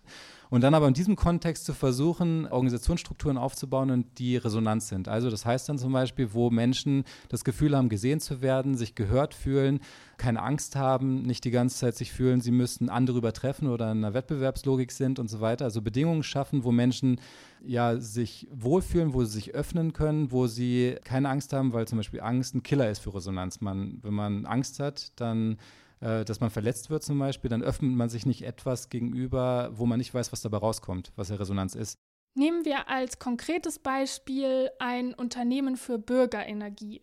Und 0.50 0.62
dann 0.62 0.74
aber 0.74 0.88
in 0.88 0.94
diesem 0.94 1.15
Kontext 1.15 1.65
zu 1.65 1.74
versuchen, 1.74 2.46
Organisationsstrukturen 2.48 3.38
aufzubauen, 3.38 4.06
die 4.17 4.38
Resonanz 4.38 4.89
sind. 4.89 5.08
Also 5.08 5.29
das 5.29 5.46
heißt 5.46 5.70
dann 5.70 5.77
zum 5.77 5.94
Beispiel, 5.94 6.34
wo 6.34 6.50
Menschen 6.50 7.03
das 7.29 7.44
Gefühl 7.44 7.75
haben, 7.75 7.89
gesehen 7.89 8.20
zu 8.20 8.41
werden, 8.41 8.75
sich 8.75 8.96
gehört 8.96 9.34
fühlen, 9.34 9.79
keine 10.18 10.42
Angst 10.42 10.76
haben, 10.76 11.22
nicht 11.22 11.44
die 11.46 11.52
ganze 11.52 11.78
Zeit 11.78 11.96
sich 11.96 12.12
fühlen, 12.12 12.42
sie 12.42 12.52
müssten 12.52 12.90
andere 12.90 13.18
übertreffen 13.18 13.68
oder 13.68 13.92
in 13.92 14.00
einer 14.00 14.14
Wettbewerbslogik 14.14 14.92
sind 14.92 15.20
und 15.20 15.30
so 15.30 15.42
weiter. 15.42 15.66
Also 15.66 15.82
Bedingungen 15.82 16.24
schaffen, 16.24 16.64
wo 16.64 16.72
Menschen 16.72 17.20
ja 17.64 18.00
sich 18.00 18.48
wohlfühlen, 18.52 19.14
wo 19.14 19.24
sie 19.24 19.34
sich 19.34 19.54
öffnen 19.54 19.94
können, 19.94 20.32
wo 20.32 20.48
sie 20.48 20.96
keine 21.04 21.30
Angst 21.30 21.54
haben, 21.54 21.74
weil 21.74 21.88
zum 21.88 21.98
Beispiel 22.00 22.22
Angst 22.22 22.56
ein 22.56 22.64
Killer 22.64 22.90
ist 22.90 23.00
für 23.00 23.14
Resonanz. 23.14 23.62
Man, 23.62 24.00
wenn 24.02 24.14
man 24.14 24.46
Angst 24.46 24.80
hat, 24.80 25.12
dann 25.20 25.58
äh, 26.00 26.26
dass 26.26 26.40
man 26.40 26.50
verletzt 26.50 26.90
wird 26.90 27.04
zum 27.04 27.18
Beispiel, 27.20 27.50
dann 27.50 27.64
öffnet 27.64 27.96
man 27.96 28.10
sich 28.10 28.26
nicht 28.26 28.44
etwas 28.44 28.90
gegenüber, 28.90 29.72
wo 29.74 29.86
man 29.86 29.98
nicht 29.98 30.14
weiß, 30.14 30.32
was 30.32 30.42
dabei 30.42 30.58
rauskommt, 30.58 31.12
was 31.16 31.30
ja 31.30 31.36
Resonanz 31.36 31.76
ist. 31.76 31.98
Nehmen 32.36 32.66
wir 32.66 32.88
als 32.88 33.18
konkretes 33.18 33.80
Beispiel 33.80 34.70
ein 34.78 35.16
Unternehmen 35.16 35.76
für 35.76 35.98
Bürgerenergie. 35.98 37.02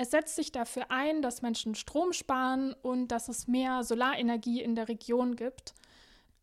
Es 0.00 0.12
setzt 0.12 0.36
sich 0.36 0.52
dafür 0.52 0.92
ein, 0.92 1.22
dass 1.22 1.42
Menschen 1.42 1.74
Strom 1.74 2.12
sparen 2.12 2.72
und 2.82 3.08
dass 3.08 3.28
es 3.28 3.48
mehr 3.48 3.82
Solarenergie 3.82 4.62
in 4.62 4.76
der 4.76 4.86
Region 4.88 5.34
gibt. 5.34 5.74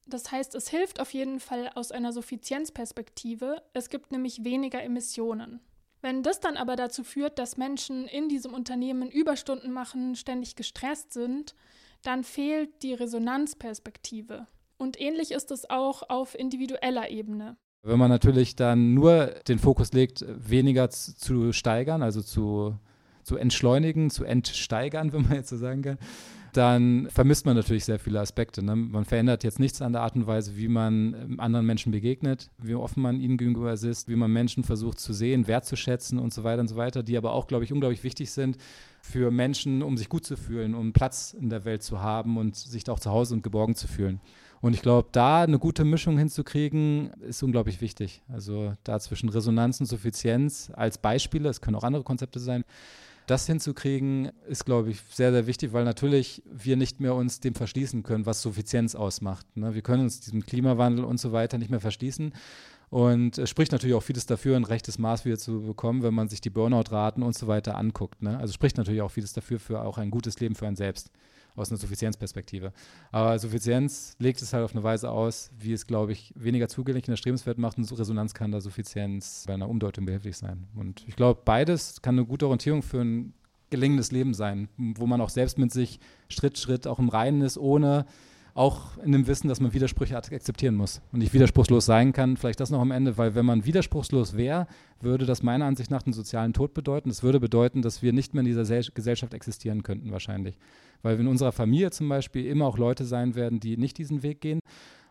Das 0.05 0.29
heißt, 0.29 0.55
es 0.55 0.67
hilft 0.67 0.99
auf 0.99 1.13
jeden 1.13 1.39
Fall 1.39 1.71
aus 1.73 1.93
einer 1.93 2.11
Suffizienzperspektive. 2.11 3.63
Es 3.71 3.89
gibt 3.89 4.11
nämlich 4.11 4.43
weniger 4.43 4.83
Emissionen. 4.83 5.61
Wenn 6.01 6.21
das 6.21 6.41
dann 6.41 6.57
aber 6.57 6.75
dazu 6.75 7.05
führt, 7.05 7.39
dass 7.39 7.55
Menschen 7.55 8.09
in 8.09 8.27
diesem 8.27 8.53
Unternehmen 8.53 9.09
Überstunden 9.09 9.71
machen, 9.71 10.17
ständig 10.17 10.57
gestresst 10.57 11.13
sind, 11.13 11.55
dann 12.03 12.25
fehlt 12.25 12.83
die 12.83 12.93
Resonanzperspektive. 12.93 14.47
Und 14.77 14.99
ähnlich 14.99 15.31
ist 15.31 15.49
es 15.51 15.69
auch 15.69 16.09
auf 16.09 16.37
individueller 16.37 17.09
Ebene. 17.09 17.55
Wenn 17.83 17.99
man 17.99 18.11
natürlich 18.11 18.57
dann 18.57 18.93
nur 18.93 19.27
den 19.47 19.59
Fokus 19.59 19.93
legt, 19.93 20.25
weniger 20.27 20.89
zu 20.89 21.53
steigern, 21.53 22.03
also 22.03 22.21
zu, 22.21 22.77
zu 23.25 23.37
entschleunigen, 23.37 24.09
zu 24.09 24.23
entsteigern, 24.23 25.11
wenn 25.13 25.23
man 25.23 25.33
jetzt 25.33 25.49
so 25.49 25.57
sagen 25.57 25.81
kann, 25.81 25.97
dann 26.53 27.09
vermisst 27.09 27.45
man 27.45 27.57
natürlich 27.57 27.83
sehr 27.83 27.99
viele 27.99 28.21
Aspekte. 28.21 28.63
Ne? 28.63 28.75
Man 28.77 29.03
verändert 29.03 29.43
jetzt 29.43 29.59
nichts 29.59 29.81
an 29.81 29.91
der 29.91 30.03
Art 30.03 30.15
und 30.15 30.25
Weise, 30.25 30.55
wie 30.55 30.69
man 30.69 31.13
ähm, 31.13 31.39
anderen 31.39 31.65
Menschen 31.65 31.91
begegnet, 31.91 32.49
wie 32.57 32.75
offen 32.75 33.01
man 33.01 33.19
ihnen 33.19 33.37
gegenüber 33.37 33.73
ist, 33.73 34.07
wie 34.07 34.15
man 34.15 34.31
Menschen 34.31 34.63
versucht 34.63 34.99
zu 34.99 35.11
sehen, 35.11 35.47
wertzuschätzen 35.47 36.17
und 36.17 36.33
so 36.33 36.45
weiter 36.45 36.61
und 36.61 36.69
so 36.69 36.77
weiter, 36.77 37.03
die 37.03 37.17
aber 37.17 37.33
auch, 37.33 37.47
glaube 37.47 37.65
ich, 37.65 37.73
unglaublich 37.73 38.03
wichtig 38.03 38.31
sind 38.31 38.57
für 39.01 39.31
Menschen, 39.31 39.83
um 39.83 39.97
sich 39.97 40.07
gut 40.07 40.25
zu 40.25 40.37
fühlen, 40.37 40.75
um 40.75 40.93
Platz 40.93 41.35
in 41.37 41.49
der 41.49 41.65
Welt 41.65 41.83
zu 41.83 42.01
haben 42.01 42.37
und 42.37 42.55
sich 42.55 42.89
auch 42.89 42.99
zu 42.99 43.11
Hause 43.11 43.33
und 43.33 43.43
geborgen 43.43 43.75
zu 43.75 43.87
fühlen. 43.87 44.21
Und 44.61 44.73
ich 44.73 44.81
glaube, 44.81 45.09
da 45.11 45.43
eine 45.43 45.59
gute 45.59 45.83
Mischung 45.83 46.17
hinzukriegen, 46.17 47.11
ist 47.21 47.43
unglaublich 47.43 47.81
wichtig. 47.81 48.23
Also 48.29 48.73
da 48.83 48.99
zwischen 48.99 49.29
Resonanz 49.29 49.79
und 49.79 49.85
Suffizienz 49.85 50.71
als 50.73 50.97
Beispiele, 50.97 51.49
es 51.49 51.61
können 51.61 51.75
auch 51.75 51.83
andere 51.83 52.03
Konzepte 52.03 52.39
sein, 52.39 52.63
das 53.27 53.47
hinzukriegen, 53.47 54.31
ist, 54.47 54.65
glaube 54.65 54.91
ich, 54.91 55.01
sehr, 55.09 55.31
sehr 55.31 55.47
wichtig, 55.47 55.73
weil 55.73 55.83
natürlich 55.83 56.43
wir 56.51 56.77
nicht 56.77 56.99
mehr 56.99 57.15
uns 57.15 57.39
dem 57.39 57.55
verschließen 57.55 58.03
können, 58.03 58.25
was 58.25 58.41
Suffizienz 58.41 58.95
ausmacht. 58.95 59.45
Ne? 59.55 59.73
Wir 59.73 59.81
können 59.81 60.03
uns 60.03 60.19
diesem 60.19 60.45
Klimawandel 60.45 61.05
und 61.05 61.19
so 61.19 61.31
weiter 61.31 61.57
nicht 61.57 61.71
mehr 61.71 61.79
verschließen. 61.79 62.33
Und 62.89 63.37
es 63.37 63.49
spricht 63.49 63.71
natürlich 63.71 63.95
auch 63.95 64.03
vieles 64.03 64.25
dafür, 64.25 64.55
ein 64.55 64.63
rechtes 64.63 64.99
Maß 64.99 65.25
wieder 65.25 65.37
zu 65.37 65.61
bekommen, 65.61 66.03
wenn 66.03 66.13
man 66.13 66.29
sich 66.29 66.39
die 66.39 66.49
Burnout-Raten 66.49 67.23
und 67.23 67.35
so 67.35 67.47
weiter 67.47 67.75
anguckt. 67.77 68.21
Ne? 68.21 68.37
Also 68.37 68.53
spricht 68.53 68.77
natürlich 68.77 69.01
auch 69.01 69.11
vieles 69.11 69.33
dafür, 69.33 69.59
für 69.59 69.81
auch 69.81 69.97
ein 69.97 70.11
gutes 70.11 70.39
Leben 70.39 70.55
für 70.55 70.67
einen 70.67 70.75
selbst 70.75 71.09
aus 71.55 71.69
einer 71.69 71.77
Suffizienzperspektive. 71.77 72.73
Aber 73.11 73.37
Suffizienz 73.39 74.15
legt 74.19 74.41
es 74.41 74.53
halt 74.53 74.63
auf 74.63 74.73
eine 74.73 74.83
Weise 74.83 75.09
aus, 75.09 75.51
wie 75.57 75.73
es, 75.73 75.87
glaube 75.87 76.11
ich, 76.11 76.33
weniger 76.35 76.67
zugänglich 76.67 77.07
und 77.07 77.13
erstrebenswert 77.13 77.57
macht 77.57 77.77
und 77.77 77.91
Resonanz 77.97 78.33
kann 78.33 78.51
da 78.51 78.61
Suffizienz 78.61 79.45
bei 79.47 79.53
einer 79.53 79.69
Umdeutung 79.69 80.05
behilflich 80.05 80.37
sein. 80.37 80.67
Und 80.75 81.05
ich 81.07 81.15
glaube, 81.15 81.41
beides 81.45 82.01
kann 82.01 82.15
eine 82.15 82.25
gute 82.25 82.45
Orientierung 82.45 82.81
für 82.81 83.01
ein 83.01 83.33
gelingendes 83.69 84.11
Leben 84.11 84.33
sein, 84.33 84.69
wo 84.77 85.07
man 85.07 85.21
auch 85.21 85.29
selbst 85.29 85.57
mit 85.57 85.71
sich 85.71 85.99
Schritt, 86.29 86.57
Schritt 86.57 86.87
auch 86.87 86.99
im 86.99 87.09
Reinen 87.09 87.41
ist, 87.41 87.57
ohne 87.57 88.05
auch 88.55 88.97
in 89.03 89.11
dem 89.11 89.27
Wissen, 89.27 89.49
dass 89.49 89.59
man 89.59 89.73
Widersprüche 89.73 90.15
akzeptieren 90.15 90.75
muss 90.75 91.01
und 91.11 91.19
nicht 91.19 91.33
widerspruchslos 91.33 91.85
sein 91.85 92.13
kann. 92.13 92.37
Vielleicht 92.37 92.61
das 92.61 92.69
noch 92.69 92.79
am 92.79 92.91
Ende, 92.91 93.17
weil 93.17 93.35
wenn 93.35 93.45
man 93.45 93.65
widerspruchslos 93.65 94.37
wäre, 94.37 94.65
würde 95.01 95.25
das 95.25 95.43
meiner 95.43 95.65
Ansicht 95.65 95.91
nach 95.91 96.03
den 96.03 96.13
sozialen 96.13 96.53
Tod 96.53 96.73
bedeuten. 96.73 97.09
Das 97.09 97.21
würde 97.21 97.41
bedeuten, 97.41 97.81
dass 97.81 98.01
wir 98.01 98.13
nicht 98.13 98.33
mehr 98.33 98.39
in 98.39 98.47
dieser 98.47 98.63
Gesellschaft 98.63 99.33
existieren 99.33 99.83
könnten 99.83 100.09
wahrscheinlich. 100.11 100.57
Weil 101.01 101.17
wir 101.17 101.25
in 101.25 101.27
unserer 101.27 101.51
Familie 101.51 101.91
zum 101.91 102.07
Beispiel 102.07 102.45
immer 102.45 102.65
auch 102.65 102.77
Leute 102.77 103.03
sein 103.03 103.35
werden, 103.35 103.59
die 103.59 103.75
nicht 103.75 103.97
diesen 103.97 104.23
Weg 104.23 104.39
gehen. 104.39 104.61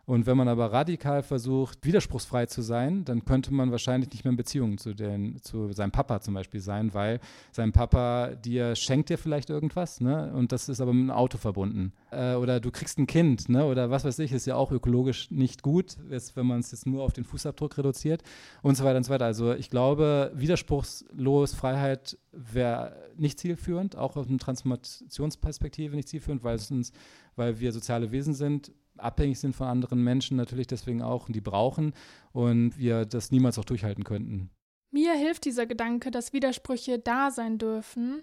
Und 0.06 0.26
wenn 0.26 0.36
man 0.36 0.48
aber 0.48 0.72
radikal 0.72 1.22
versucht, 1.22 1.84
widerspruchsfrei 1.84 2.46
zu 2.46 2.62
sein, 2.62 3.04
dann 3.04 3.24
könnte 3.24 3.54
man 3.54 3.70
wahrscheinlich 3.70 4.10
nicht 4.10 4.24
mehr 4.24 4.32
in 4.32 4.36
Beziehung 4.36 4.76
zu, 4.78 4.94
den, 4.94 5.40
zu 5.42 5.72
seinem 5.72 5.92
Papa 5.92 6.20
zum 6.20 6.34
Beispiel 6.34 6.60
sein, 6.60 6.92
weil 6.92 7.20
sein 7.52 7.72
Papa 7.72 8.34
dir 8.34 8.76
schenkt 8.76 9.08
dir 9.08 9.16
vielleicht 9.16 9.48
irgendwas, 9.48 10.00
ne? 10.00 10.32
Und 10.34 10.52
das 10.52 10.68
ist 10.68 10.80
aber 10.80 10.92
mit 10.92 11.02
einem 11.02 11.10
Auto 11.10 11.38
verbunden. 11.38 11.92
Äh, 12.10 12.34
oder 12.34 12.60
du 12.60 12.70
kriegst 12.70 12.98
ein 12.98 13.06
Kind, 13.06 13.48
ne? 13.48 13.64
Oder 13.64 13.90
was 13.90 14.04
weiß 14.04 14.18
ich, 14.18 14.32
ist 14.32 14.46
ja 14.46 14.56
auch 14.56 14.72
ökologisch 14.72 15.30
nicht 15.30 15.62
gut, 15.62 15.96
wenn 16.34 16.46
man 16.46 16.60
es 16.60 16.70
jetzt 16.70 16.86
nur 16.86 17.02
auf 17.02 17.12
den 17.12 17.24
Fußabdruck 17.24 17.78
reduziert 17.78 18.22
und 18.62 18.76
so 18.76 18.84
weiter 18.84 18.98
und 18.98 19.04
so 19.04 19.12
weiter. 19.12 19.24
Also 19.24 19.54
ich 19.54 19.70
glaube, 19.70 20.32
widerspruchslos 20.34 21.54
Freiheit 21.54 22.18
wäre 22.32 22.96
nicht 23.16 23.38
zielführend, 23.40 23.96
auch 23.96 24.16
aus 24.16 24.28
einer 24.28 24.38
Transformationsperspektive 24.38 25.96
nicht 25.96 26.08
zielführend, 26.08 26.44
weil 26.44 26.58
uns, 26.70 26.92
weil 27.36 27.60
wir 27.60 27.72
soziale 27.72 28.10
Wesen 28.10 28.34
sind 28.34 28.72
abhängig 28.98 29.40
sind 29.40 29.54
von 29.54 29.66
anderen 29.66 30.02
Menschen 30.02 30.36
natürlich 30.36 30.66
deswegen 30.66 31.02
auch 31.02 31.26
und 31.26 31.36
die 31.36 31.40
brauchen 31.40 31.94
und 32.32 32.78
wir 32.78 33.04
das 33.04 33.30
niemals 33.30 33.58
auch 33.58 33.64
durchhalten 33.64 34.04
könnten. 34.04 34.50
Mir 34.90 35.14
hilft 35.14 35.44
dieser 35.44 35.66
Gedanke, 35.66 36.10
dass 36.10 36.32
Widersprüche 36.32 36.98
da 36.98 37.30
sein 37.30 37.58
dürfen. 37.58 38.22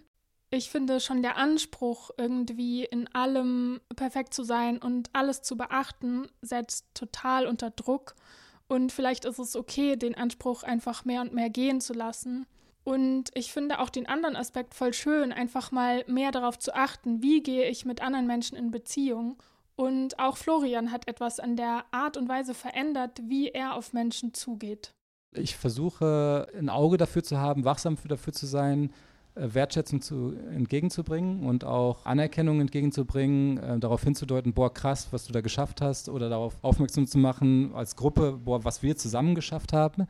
Ich 0.51 0.69
finde 0.69 0.99
schon 0.99 1.21
der 1.21 1.37
Anspruch, 1.37 2.11
irgendwie 2.17 2.85
in 2.85 3.07
allem 3.13 3.81
perfekt 3.95 4.33
zu 4.33 4.43
sein 4.43 4.77
und 4.77 5.09
alles 5.13 5.41
zu 5.41 5.57
beachten, 5.57 6.27
setzt 6.41 6.87
total 6.93 7.47
unter 7.47 7.71
Druck. 7.71 8.15
Und 8.67 8.91
vielleicht 8.91 9.25
ist 9.25 9.39
es 9.39 9.55
okay, 9.55 9.97
den 9.97 10.15
Anspruch 10.15 10.63
einfach 10.63 11.03
mehr 11.03 11.21
und 11.21 11.33
mehr 11.33 11.49
gehen 11.49 11.81
zu 11.81 11.93
lassen. 11.93 12.45
Und 12.83 13.31
ich 13.33 13.51
finde 13.51 13.79
auch 13.79 13.89
den 13.89 14.07
anderen 14.07 14.35
Aspekt 14.35 14.73
voll 14.73 14.93
schön, 14.93 15.31
einfach 15.31 15.71
mal 15.71 16.03
mehr 16.07 16.31
darauf 16.31 16.57
zu 16.57 16.73
achten, 16.73 17.21
wie 17.21 17.43
gehe 17.43 17.69
ich 17.69 17.85
mit 17.85 18.01
anderen 18.01 18.27
Menschen 18.27 18.57
in 18.57 18.71
Beziehung 18.71 19.41
und 19.81 20.19
auch 20.19 20.37
Florian 20.37 20.91
hat 20.91 21.07
etwas 21.07 21.39
an 21.39 21.55
der 21.55 21.85
Art 21.89 22.15
und 22.15 22.29
Weise 22.29 22.53
verändert, 22.53 23.19
wie 23.23 23.49
er 23.49 23.73
auf 23.73 23.93
Menschen 23.93 24.31
zugeht. 24.31 24.93
Ich 25.33 25.57
versuche 25.57 26.45
ein 26.55 26.69
Auge 26.69 26.97
dafür 26.97 27.23
zu 27.23 27.39
haben, 27.39 27.65
wachsam 27.65 27.97
dafür 28.07 28.31
zu 28.31 28.45
sein, 28.45 28.93
Wertschätzung 29.35 30.01
zu, 30.01 30.33
entgegenzubringen 30.53 31.43
und 31.43 31.63
auch 31.63 32.05
Anerkennung 32.05 32.59
entgegenzubringen, 32.59 33.57
äh, 33.57 33.79
darauf 33.79 34.03
hinzudeuten, 34.03 34.53
boah, 34.53 34.73
krass, 34.73 35.07
was 35.11 35.25
du 35.25 35.33
da 35.33 35.41
geschafft 35.41 35.81
hast 35.81 36.09
oder 36.09 36.29
darauf 36.29 36.55
aufmerksam 36.61 37.07
zu 37.07 37.17
machen 37.17 37.71
als 37.73 37.95
Gruppe, 37.95 38.39
boah, 38.43 38.65
was 38.65 38.83
wir 38.83 38.97
zusammen 38.97 39.35
geschafft 39.35 39.73
haben 39.73 40.07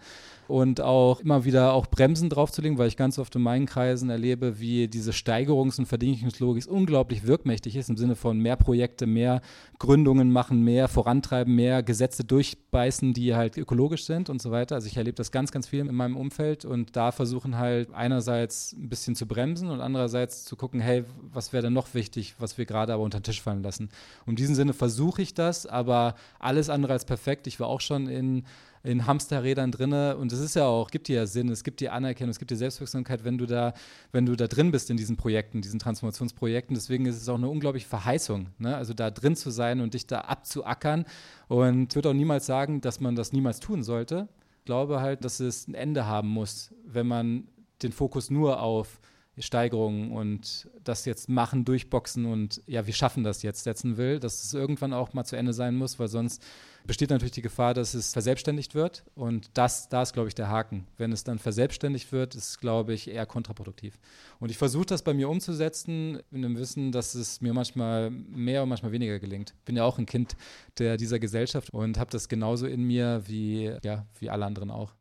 und 0.51 0.81
auch 0.81 1.21
immer 1.21 1.45
wieder 1.45 1.73
auch 1.73 1.87
Bremsen 1.87 2.29
draufzulegen, 2.29 2.77
weil 2.77 2.89
ich 2.89 2.97
ganz 2.97 3.17
oft 3.19 3.35
in 3.35 3.41
meinen 3.41 3.65
Kreisen 3.65 4.09
erlebe, 4.09 4.59
wie 4.59 4.87
diese 4.87 5.11
Steigerungs- 5.11 5.79
und 5.79 5.85
Verdinglichungslogik 5.85 6.67
unglaublich 6.67 7.25
wirkmächtig 7.25 7.77
ist 7.77 7.89
im 7.89 7.97
Sinne 7.97 8.15
von 8.15 8.37
mehr 8.39 8.57
Projekte, 8.57 9.07
mehr 9.07 9.41
Gründungen 9.79 10.31
machen, 10.31 10.61
mehr 10.63 10.89
vorantreiben, 10.89 11.55
mehr 11.55 11.83
Gesetze 11.83 12.23
durchbeißen, 12.23 13.13
die 13.13 13.33
halt 13.33 13.57
ökologisch 13.57 14.05
sind 14.05 14.29
und 14.29 14.41
so 14.41 14.51
weiter. 14.51 14.75
Also 14.75 14.87
ich 14.87 14.97
erlebe 14.97 15.15
das 15.15 15.31
ganz, 15.31 15.51
ganz 15.51 15.67
viel 15.67 15.79
in 15.79 15.95
meinem 15.95 16.17
Umfeld 16.17 16.65
und 16.65 16.95
da 16.95 17.11
versuchen 17.11 17.57
halt 17.57 17.93
einerseits 17.93 18.73
ein 18.73 18.89
bisschen 18.89 19.10
bisschen 19.11 19.15
zu 19.15 19.25
bremsen 19.27 19.69
und 19.69 19.81
andererseits 19.81 20.43
zu 20.45 20.55
gucken, 20.55 20.79
hey, 20.79 21.03
was 21.31 21.53
wäre 21.53 21.63
denn 21.63 21.73
noch 21.73 21.93
wichtig, 21.93 22.35
was 22.39 22.57
wir 22.57 22.65
gerade 22.65 22.93
aber 22.93 23.03
unter 23.03 23.19
den 23.19 23.23
Tisch 23.23 23.41
fallen 23.41 23.63
lassen. 23.63 23.89
Und 24.25 24.33
in 24.33 24.35
diesem 24.37 24.55
Sinne 24.55 24.73
versuche 24.73 25.21
ich 25.21 25.33
das, 25.33 25.65
aber 25.65 26.15
alles 26.39 26.69
andere 26.69 26.93
als 26.93 27.05
perfekt. 27.05 27.47
Ich 27.47 27.59
war 27.59 27.67
auch 27.67 27.81
schon 27.81 28.07
in 28.07 28.43
in 28.83 29.05
Hamsterrädern 29.05 29.71
drinne 29.71 30.17
und 30.17 30.31
es 30.31 30.39
ist 30.39 30.55
ja 30.55 30.65
auch, 30.65 30.89
gibt 30.89 31.07
dir 31.07 31.17
ja 31.17 31.25
Sinn, 31.27 31.49
es 31.49 31.63
gibt 31.63 31.81
dir 31.81 31.93
Anerkennung, 31.93 32.31
es 32.31 32.39
gibt 32.39 32.49
dir 32.49 32.57
Selbstwirksamkeit, 32.57 33.23
wenn 33.23 33.37
du 33.37 33.45
da, 33.45 33.75
wenn 34.11 34.25
du 34.25 34.35
da 34.35 34.47
drin 34.47 34.71
bist 34.71 34.89
in 34.89 34.97
diesen 34.97 35.17
Projekten, 35.17 35.61
diesen 35.61 35.79
Transformationsprojekten. 35.79 36.73
Deswegen 36.73 37.05
ist 37.05 37.17
es 37.17 37.29
auch 37.29 37.35
eine 37.35 37.47
unglaubliche 37.47 37.87
Verheißung, 37.87 38.47
ne? 38.57 38.75
also 38.75 38.95
da 38.95 39.11
drin 39.11 39.35
zu 39.35 39.51
sein 39.51 39.81
und 39.81 39.93
dich 39.93 40.07
da 40.07 40.21
abzuackern. 40.21 41.05
Und 41.47 41.91
ich 41.91 41.95
würde 41.95 42.09
auch 42.09 42.13
niemals 42.13 42.47
sagen, 42.47 42.81
dass 42.81 42.99
man 42.99 43.15
das 43.15 43.33
niemals 43.33 43.59
tun 43.59 43.83
sollte. 43.83 44.27
Ich 44.57 44.65
glaube 44.65 44.99
halt, 44.99 45.25
dass 45.25 45.39
es 45.39 45.67
ein 45.67 45.75
Ende 45.75 46.07
haben 46.07 46.29
muss, 46.29 46.73
wenn 46.83 47.05
man 47.05 47.47
den 47.83 47.91
Fokus 47.91 48.29
nur 48.29 48.61
auf 48.61 48.99
Steigerungen 49.37 50.11
und 50.11 50.69
das 50.83 51.05
jetzt 51.05 51.29
machen, 51.29 51.63
durchboxen 51.63 52.25
und 52.25 52.61
ja, 52.67 52.85
wir 52.85 52.93
schaffen 52.93 53.23
das 53.23 53.43
jetzt 53.43 53.63
setzen 53.63 53.95
will, 53.95 54.19
dass 54.19 54.43
es 54.43 54.53
irgendwann 54.53 54.93
auch 54.93 55.13
mal 55.13 55.23
zu 55.23 55.37
Ende 55.37 55.53
sein 55.53 55.75
muss, 55.75 55.99
weil 55.99 56.09
sonst 56.09 56.43
besteht 56.85 57.11
natürlich 57.11 57.31
die 57.31 57.41
Gefahr, 57.41 57.73
dass 57.73 57.93
es 57.93 58.11
verselbstständigt 58.11 58.75
wird 58.75 59.05
und 59.15 59.49
das, 59.53 59.87
da 59.87 60.01
ist, 60.01 60.13
glaube 60.13 60.27
ich, 60.27 60.35
der 60.35 60.49
Haken. 60.49 60.85
Wenn 60.97 61.13
es 61.13 61.23
dann 61.23 61.39
verselbstständigt 61.39 62.11
wird, 62.11 62.35
ist, 62.35 62.59
glaube 62.59 62.93
ich, 62.93 63.09
eher 63.09 63.25
kontraproduktiv. 63.25 63.99
Und 64.39 64.51
ich 64.51 64.57
versuche 64.57 64.87
das 64.87 65.01
bei 65.01 65.13
mir 65.13 65.29
umzusetzen, 65.29 66.19
in 66.31 66.41
dem 66.41 66.57
Wissen, 66.57 66.91
dass 66.91 67.15
es 67.15 67.39
mir 67.39 67.53
manchmal 67.53 68.09
mehr 68.09 68.63
und 68.63 68.69
manchmal 68.69 68.91
weniger 68.91 69.19
gelingt. 69.19 69.53
Ich 69.59 69.65
bin 69.65 69.77
ja 69.77 69.85
auch 69.85 69.97
ein 69.97 70.05
Kind 70.05 70.35
der, 70.77 70.97
dieser 70.97 71.19
Gesellschaft 71.19 71.69
und 71.71 71.97
habe 71.97 72.11
das 72.11 72.27
genauso 72.27 72.67
in 72.67 72.83
mir 72.83 73.23
wie, 73.27 73.71
ja, 73.83 74.05
wie 74.19 74.29
alle 74.29 74.45
anderen 74.45 74.71
auch. 74.71 74.93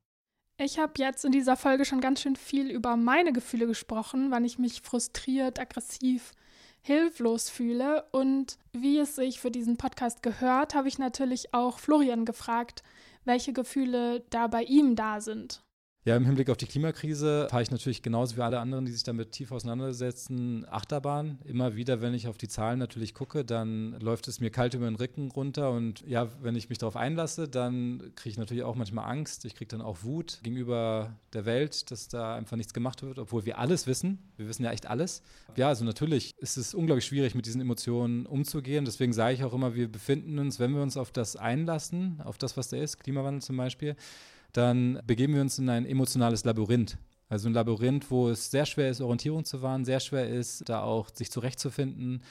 Ich 0.63 0.79
habe 0.79 0.93
jetzt 0.99 1.25
in 1.25 1.33
dieser 1.33 1.57
Folge 1.57 1.87
schon 1.87 2.03
ganz 2.03 2.21
schön 2.21 2.37
viel 2.37 2.71
über 2.71 2.95
meine 2.95 3.33
Gefühle 3.33 3.67
gesprochen, 3.67 4.31
wann 4.31 4.45
ich 4.45 4.59
mich 4.59 4.83
frustriert, 4.83 5.59
aggressiv, 5.59 6.33
hilflos 6.83 7.49
fühle. 7.49 8.05
Und 8.11 8.59
wie 8.75 8.99
es 8.99 9.17
sich 9.17 9.41
für 9.41 9.51
diesen 9.51 9.79
Podcast 9.79 10.23
gehört, 10.23 10.75
habe 10.75 10.89
ich 10.89 10.99
natürlich 10.99 11.55
auch 11.55 11.79
Florian 11.79 12.27
gefragt, 12.27 12.83
welche 13.25 13.55
Gefühle 13.55 14.23
da 14.29 14.49
bei 14.49 14.63
ihm 14.65 14.97
da 14.97 15.23
sind. 15.23 15.63
Ja, 16.07 16.17
im 16.17 16.25
Hinblick 16.25 16.49
auf 16.49 16.57
die 16.57 16.67
Klimakrise 16.67 17.47
fahre 17.51 17.63
ich 17.63 17.71
natürlich 17.71 18.01
genauso 18.01 18.39
wie 18.39 18.41
alle 18.41 18.59
anderen, 18.59 18.87
die 18.87 18.93
sich 18.93 19.03
damit 19.03 19.33
tief 19.33 19.53
auseinandersetzen, 19.53 20.67
Achterbahn. 20.71 21.39
Immer 21.45 21.77
wieder, 21.77 22.01
wenn 22.01 22.15
ich 22.15 22.27
auf 22.27 22.39
die 22.39 22.49
Zahlen 22.49 22.79
natürlich 22.79 23.13
gucke, 23.13 23.45
dann 23.45 24.01
läuft 24.01 24.27
es 24.27 24.41
mir 24.41 24.49
kalt 24.49 24.73
über 24.73 24.87
den 24.87 24.97
Rücken 24.97 25.31
runter. 25.31 25.73
Und 25.73 26.01
ja, 26.09 26.29
wenn 26.41 26.57
ich 26.57 26.71
mich 26.71 26.79
darauf 26.79 26.97
einlasse, 26.97 27.49
dann 27.49 28.13
kriege 28.17 28.31
ich 28.31 28.39
natürlich 28.39 28.65
auch 28.65 28.77
manchmal 28.77 29.11
Angst. 29.11 29.45
Ich 29.45 29.55
kriege 29.55 29.69
dann 29.69 29.83
auch 29.83 30.03
Wut 30.03 30.41
gegenüber 30.43 31.19
der 31.35 31.45
Welt, 31.45 31.91
dass 31.91 32.09
da 32.09 32.35
einfach 32.35 32.57
nichts 32.57 32.73
gemacht 32.73 33.03
wird, 33.03 33.19
obwohl 33.19 33.45
wir 33.45 33.59
alles 33.59 33.87
wissen. 33.87 34.21
Wir 34.39 34.49
wissen 34.49 34.65
ja 34.65 34.71
echt 34.71 34.87
alles. 34.87 35.21
Ja, 35.55 35.69
also 35.69 35.85
natürlich 35.85 36.33
ist 36.39 36.57
es 36.57 36.73
unglaublich 36.73 37.05
schwierig, 37.05 37.35
mit 37.35 37.45
diesen 37.45 37.61
Emotionen 37.61 38.25
umzugehen. 38.25 38.87
Deswegen 38.87 39.13
sage 39.13 39.35
ich 39.35 39.45
auch 39.45 39.53
immer, 39.53 39.75
wir 39.75 39.93
befinden 39.93 40.39
uns, 40.39 40.59
wenn 40.59 40.73
wir 40.73 40.81
uns 40.81 40.97
auf 40.97 41.11
das 41.11 41.37
einlassen, 41.37 42.23
auf 42.25 42.39
das, 42.39 42.57
was 42.57 42.69
da 42.71 42.79
ist, 42.79 43.01
Klimawandel 43.01 43.43
zum 43.43 43.59
Beispiel, 43.59 43.97
dann 44.53 45.01
begeben 45.07 45.35
wir 45.35 45.41
uns 45.41 45.59
in 45.59 45.69
ein 45.69 45.87
emotionales 45.87 46.45
Labyrinth. 46.45 46.99
Also 47.29 47.49
ein 47.49 47.55
Labyrinth, 47.55 48.11
wo 48.11 48.29
es 48.29 48.51
sehr 48.51 48.67
schwer 48.67 48.91
ist, 48.91 49.01
Orientierung 49.01 49.45
zu 49.45 49.63
wahren, 49.63 49.85
sehr 49.85 50.01
schwer 50.01 50.29
ist, 50.29 50.69
da 50.69 50.83
auch 50.83 51.09
sich 51.15 51.31
zurechtzufinden 51.31 52.23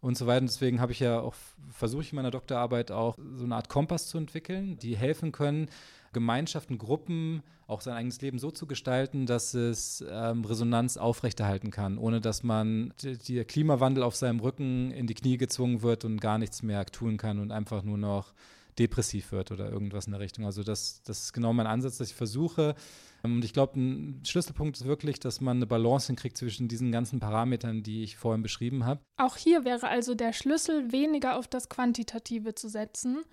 und 0.00 0.16
so 0.16 0.26
weiter. 0.26 0.42
Deswegen 0.46 0.80
habe 0.80 0.92
ich 0.92 1.00
ja 1.00 1.20
auch, 1.20 1.34
versuche 1.72 2.02
ich 2.02 2.12
in 2.12 2.16
meiner 2.16 2.30
Doktorarbeit 2.30 2.92
auch 2.92 3.16
so 3.36 3.44
eine 3.44 3.56
Art 3.56 3.68
Kompass 3.68 4.06
zu 4.06 4.18
entwickeln, 4.18 4.78
die 4.78 4.96
helfen 4.96 5.32
können, 5.32 5.68
Gemeinschaften, 6.12 6.78
Gruppen, 6.78 7.42
auch 7.66 7.80
sein 7.80 7.94
eigenes 7.94 8.20
Leben 8.20 8.38
so 8.38 8.50
zu 8.50 8.66
gestalten, 8.66 9.26
dass 9.26 9.54
es 9.54 10.04
ähm, 10.08 10.44
Resonanz 10.44 10.96
aufrechterhalten 10.96 11.70
kann, 11.70 11.98
ohne 11.98 12.20
dass 12.20 12.42
man 12.42 12.92
der 13.02 13.44
Klimawandel 13.44 14.04
auf 14.04 14.14
seinem 14.14 14.40
Rücken 14.40 14.90
in 14.92 15.06
die 15.06 15.14
Knie 15.14 15.38
gezwungen 15.38 15.82
wird 15.82 16.04
und 16.04 16.20
gar 16.20 16.38
nichts 16.38 16.62
mehr 16.62 16.84
tun 16.86 17.16
kann 17.16 17.38
und 17.38 17.50
einfach 17.50 17.82
nur 17.82 17.98
noch 17.98 18.34
depressiv 18.78 19.32
wird 19.32 19.52
oder 19.52 19.70
irgendwas 19.70 20.06
in 20.06 20.12
der 20.12 20.20
Richtung. 20.20 20.44
Also 20.44 20.62
das, 20.62 21.02
das 21.02 21.24
ist 21.24 21.32
genau 21.32 21.52
mein 21.52 21.66
Ansatz, 21.66 21.98
dass 21.98 22.08
ich 22.08 22.14
versuche. 22.14 22.74
Und 23.22 23.44
ich 23.44 23.52
glaube, 23.52 23.78
ein 23.78 24.22
Schlüsselpunkt 24.26 24.76
ist 24.76 24.84
wirklich, 24.84 25.18
dass 25.18 25.40
man 25.40 25.58
eine 25.58 25.66
Balance 25.66 26.08
hinkriegt 26.08 26.36
zwischen 26.36 26.68
diesen 26.68 26.92
ganzen 26.92 27.20
Parametern, 27.20 27.82
die 27.82 28.02
ich 28.02 28.16
vorhin 28.16 28.42
beschrieben 28.42 28.84
habe. 28.84 29.00
Auch 29.16 29.36
hier 29.36 29.64
wäre 29.64 29.88
also 29.88 30.14
der 30.14 30.32
Schlüssel, 30.32 30.92
weniger 30.92 31.38
auf 31.38 31.48
das 31.48 31.68
Quantitative 31.68 32.54
zu 32.54 32.68
setzen 32.68 33.24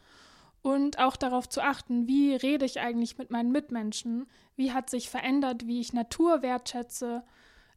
und 0.62 0.99
auch 0.99 1.17
darauf 1.17 1.49
zu 1.49 1.62
achten, 1.62 2.08
wie 2.08 2.36
rede 2.36 2.65
ich 2.65 2.80
eigentlich 2.80 3.17
mit 3.17 3.32
meinen 3.32 3.51
Mitmenschen, 3.51 4.27
wie 4.56 4.71
hat 4.71 4.89
sich 4.89 5.10
verändert, 5.10 5.65
wie 5.67 5.82
ich 5.82 5.91
Natur 5.91 6.41
wertschätze, 6.41 7.23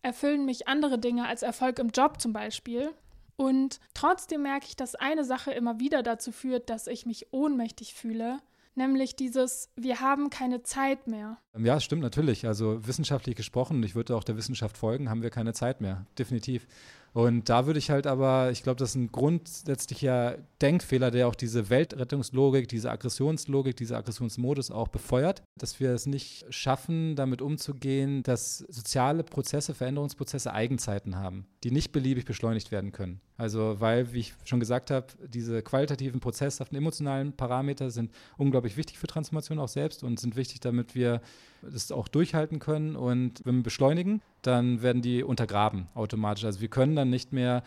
erfüllen 0.03 0.45
mich 0.45 0.69
andere 0.69 0.99
Dinge 0.99 1.27
als 1.27 1.43
Erfolg 1.43 1.79
im 1.79 1.89
Job 1.89 2.21
zum 2.21 2.33
Beispiel. 2.33 2.93
Und 3.37 3.81
trotzdem 3.95 4.43
merke 4.43 4.67
ich, 4.69 4.77
dass 4.77 4.95
eine 4.95 5.25
Sache 5.25 5.53
immer 5.53 5.81
wieder 5.81 6.03
dazu 6.03 6.33
führt, 6.33 6.71
dass 6.71 6.87
ich 6.87 7.07
mich 7.07 7.33
ohnmächtig 7.33 7.95
fühle, 7.95 8.39
nämlich 8.75 9.17
dieses, 9.17 9.71
wir 9.77 10.01
haben 10.01 10.31
keine 10.31 10.63
Zeit 10.63 11.07
mehr. 11.07 11.39
Ja, 11.57 11.81
stimmt 11.81 12.03
natürlich. 12.03 12.47
Also 12.47 12.87
wissenschaftlich 12.87 13.37
gesprochen, 13.37 13.83
ich 13.83 13.95
würde 13.95 14.17
auch 14.17 14.25
der 14.25 14.37
Wissenschaft 14.37 14.77
folgen, 14.77 15.11
haben 15.11 15.23
wir 15.23 15.31
keine 15.31 15.53
Zeit 15.53 15.81
mehr, 15.81 16.07
definitiv. 16.19 16.67
Und 17.15 17.49
da 17.49 17.65
würde 17.67 17.79
ich 17.79 17.91
halt 17.91 18.09
aber, 18.09 18.51
ich 18.51 18.65
glaube, 18.65 18.77
das 18.77 18.91
ist 18.91 18.97
ein 18.97 19.13
grundsätzlicher 19.13 20.37
Denkfehler, 20.61 21.13
der 21.13 21.29
auch 21.29 21.37
diese 21.37 21.71
Weltrettungslogik, 21.71 22.69
diese 22.69 22.91
Aggressionslogik, 22.91 23.77
diese 23.77 23.97
Aggressionsmodus 23.97 24.73
auch 24.73 24.89
befeuert, 24.89 25.41
dass 25.57 25.79
wir 25.79 25.93
es 25.93 26.07
nicht 26.07 26.45
schaffen, 26.51 27.15
damit 27.15 27.41
umzugehen, 27.41 28.25
dass 28.25 28.59
soziale 28.59 29.23
Prozesse, 29.23 29.75
Veränderungsprozesse 29.75 30.53
Eigenzeiten 30.53 31.15
haben, 31.15 31.47
die 31.63 31.71
nicht 31.71 31.93
beliebig 31.93 32.25
beschleunigt 32.25 32.73
werden 32.73 32.91
können. 32.91 33.21
Also, 33.37 33.81
weil, 33.81 34.13
wie 34.13 34.21
ich 34.21 34.35
schon 34.45 34.61
gesagt 34.61 34.93
habe, 34.93 35.07
diese 35.27 35.61
qualitativen, 35.63 36.21
prozesshaften, 36.21 36.79
emotionalen 36.79 37.33
Parameter 37.33 37.91
sind 37.91 38.13
unglaublich 38.37 38.77
wichtig 38.77 38.99
für 38.99 39.09
Transformation 39.09 39.59
auch 39.59 39.69
selbst 39.69 40.05
und 40.05 40.21
sind 40.21 40.37
wichtig, 40.37 40.61
damit 40.61 40.95
wir 40.95 41.21
das 41.63 41.91
auch 41.91 42.07
durchhalten 42.07 42.61
können. 42.61 42.95
Und 42.95 43.41
wenn 43.45 43.57
wir 43.57 43.63
beschleunigen, 43.65 44.23
dann 44.43 44.83
werden 44.83 45.03
die 45.03 45.25
untergraben 45.25 45.89
automatisch. 45.95 46.45
Also 46.45 46.61
wir 46.61 46.69
können 46.69 46.95
dann 46.95 47.11
nicht 47.11 47.33
mehr 47.33 47.65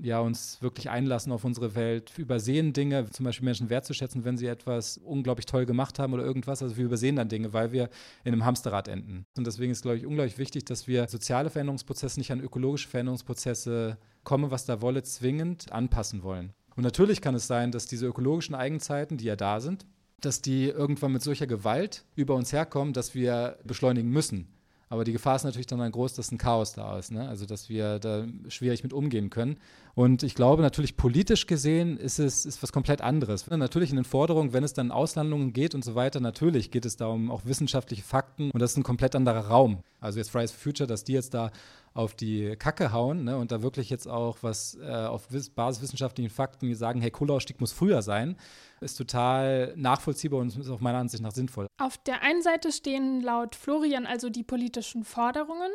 ja, 0.00 0.20
uns 0.20 0.60
wirklich 0.62 0.90
einlassen 0.90 1.32
auf 1.32 1.44
unsere 1.44 1.74
Welt, 1.74 2.12
übersehen 2.18 2.72
Dinge, 2.72 3.08
zum 3.10 3.24
Beispiel 3.24 3.44
Menschen 3.44 3.70
wertzuschätzen, 3.70 4.24
wenn 4.24 4.36
sie 4.36 4.46
etwas 4.46 4.98
unglaublich 4.98 5.46
toll 5.46 5.66
gemacht 5.66 5.98
haben 5.98 6.12
oder 6.12 6.24
irgendwas. 6.24 6.62
Also 6.62 6.76
wir 6.76 6.84
übersehen 6.84 7.16
dann 7.16 7.28
Dinge, 7.28 7.52
weil 7.52 7.72
wir 7.72 7.90
in 8.24 8.32
einem 8.32 8.44
Hamsterrad 8.44 8.88
enden. 8.88 9.26
Und 9.36 9.46
deswegen 9.46 9.72
ist, 9.72 9.82
glaube 9.82 9.96
ich, 9.96 10.06
unglaublich 10.06 10.38
wichtig, 10.38 10.64
dass 10.64 10.86
wir 10.86 11.08
soziale 11.08 11.50
Veränderungsprozesse 11.50 12.18
nicht 12.20 12.32
an 12.32 12.40
ökologische 12.40 12.88
Veränderungsprozesse 12.88 13.98
kommen, 14.24 14.50
was 14.50 14.64
da 14.64 14.80
wolle, 14.80 15.02
zwingend 15.02 15.72
anpassen 15.72 16.22
wollen. 16.22 16.52
Und 16.76 16.84
natürlich 16.84 17.20
kann 17.20 17.34
es 17.34 17.46
sein, 17.46 17.72
dass 17.72 17.86
diese 17.86 18.06
ökologischen 18.06 18.54
Eigenzeiten, 18.54 19.16
die 19.16 19.24
ja 19.24 19.36
da 19.36 19.60
sind, 19.60 19.86
dass 20.20 20.42
die 20.42 20.66
irgendwann 20.66 21.12
mit 21.12 21.22
solcher 21.22 21.46
Gewalt 21.46 22.04
über 22.14 22.34
uns 22.34 22.52
herkommen, 22.52 22.92
dass 22.92 23.14
wir 23.14 23.58
beschleunigen 23.64 24.10
müssen. 24.10 24.48
Aber 24.92 25.04
die 25.04 25.12
Gefahr 25.12 25.36
ist 25.36 25.44
natürlich 25.44 25.68
dann, 25.68 25.78
dann 25.78 25.92
groß, 25.92 26.14
dass 26.14 26.32
ein 26.32 26.38
Chaos 26.38 26.72
da 26.72 26.98
ist, 26.98 27.12
ne? 27.12 27.28
also 27.28 27.46
dass 27.46 27.68
wir 27.68 28.00
da 28.00 28.26
schwierig 28.48 28.82
mit 28.82 28.92
umgehen 28.92 29.30
können. 29.30 29.56
Und 29.94 30.24
ich 30.24 30.34
glaube 30.34 30.62
natürlich 30.62 30.96
politisch 30.96 31.46
gesehen 31.46 31.96
ist 31.96 32.18
es 32.18 32.44
ist 32.44 32.60
was 32.60 32.72
komplett 32.72 33.00
anderes. 33.00 33.48
Natürlich 33.48 33.90
in 33.90 33.96
den 33.96 34.04
Forderungen, 34.04 34.52
wenn 34.52 34.64
es 34.64 34.72
dann 34.72 34.90
Auslandungen 34.90 35.52
geht 35.52 35.76
und 35.76 35.84
so 35.84 35.94
weiter, 35.94 36.18
natürlich 36.18 36.72
geht 36.72 36.84
es 36.84 36.96
da 36.96 37.06
um 37.06 37.30
auch 37.30 37.42
wissenschaftliche 37.44 38.02
Fakten 38.02 38.50
und 38.50 38.58
das 38.60 38.72
ist 38.72 38.78
ein 38.78 38.82
komplett 38.82 39.14
anderer 39.14 39.46
Raum. 39.46 39.78
Also 40.00 40.18
jetzt 40.18 40.32
Fridays 40.32 40.50
for 40.50 40.60
Future, 40.60 40.88
dass 40.88 41.04
die 41.04 41.12
jetzt 41.12 41.34
da 41.34 41.52
auf 41.92 42.14
die 42.14 42.54
Kacke 42.56 42.92
hauen 42.92 43.24
ne, 43.24 43.36
und 43.36 43.50
da 43.50 43.62
wirklich 43.62 43.90
jetzt 43.90 44.06
auch 44.06 44.38
was 44.42 44.76
äh, 44.80 44.90
auf 44.90 45.28
basiswissenschaftlichen 45.54 46.30
Fakten 46.30 46.72
sagen, 46.74 47.00
hey, 47.00 47.10
Kohleausstieg 47.10 47.60
muss 47.60 47.72
früher 47.72 48.02
sein, 48.02 48.36
ist 48.80 48.96
total 48.96 49.74
nachvollziehbar 49.76 50.40
und 50.40 50.56
ist 50.56 50.70
auch 50.70 50.80
meiner 50.80 50.98
Ansicht 50.98 51.22
nach 51.22 51.32
sinnvoll. 51.32 51.66
Auf 51.78 51.98
der 51.98 52.22
einen 52.22 52.42
Seite 52.42 52.70
stehen 52.70 53.20
laut 53.20 53.56
Florian 53.56 54.06
also 54.06 54.30
die 54.30 54.44
politischen 54.44 55.04
Forderungen, 55.04 55.70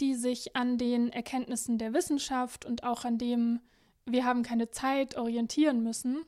die 0.00 0.14
sich 0.14 0.54
an 0.54 0.76
den 0.76 1.10
Erkenntnissen 1.10 1.78
der 1.78 1.94
Wissenschaft 1.94 2.64
und 2.64 2.84
auch 2.84 3.04
an 3.04 3.18
dem, 3.18 3.60
wir 4.04 4.24
haben 4.24 4.42
keine 4.42 4.70
Zeit, 4.70 5.16
orientieren 5.16 5.82
müssen. 5.82 6.24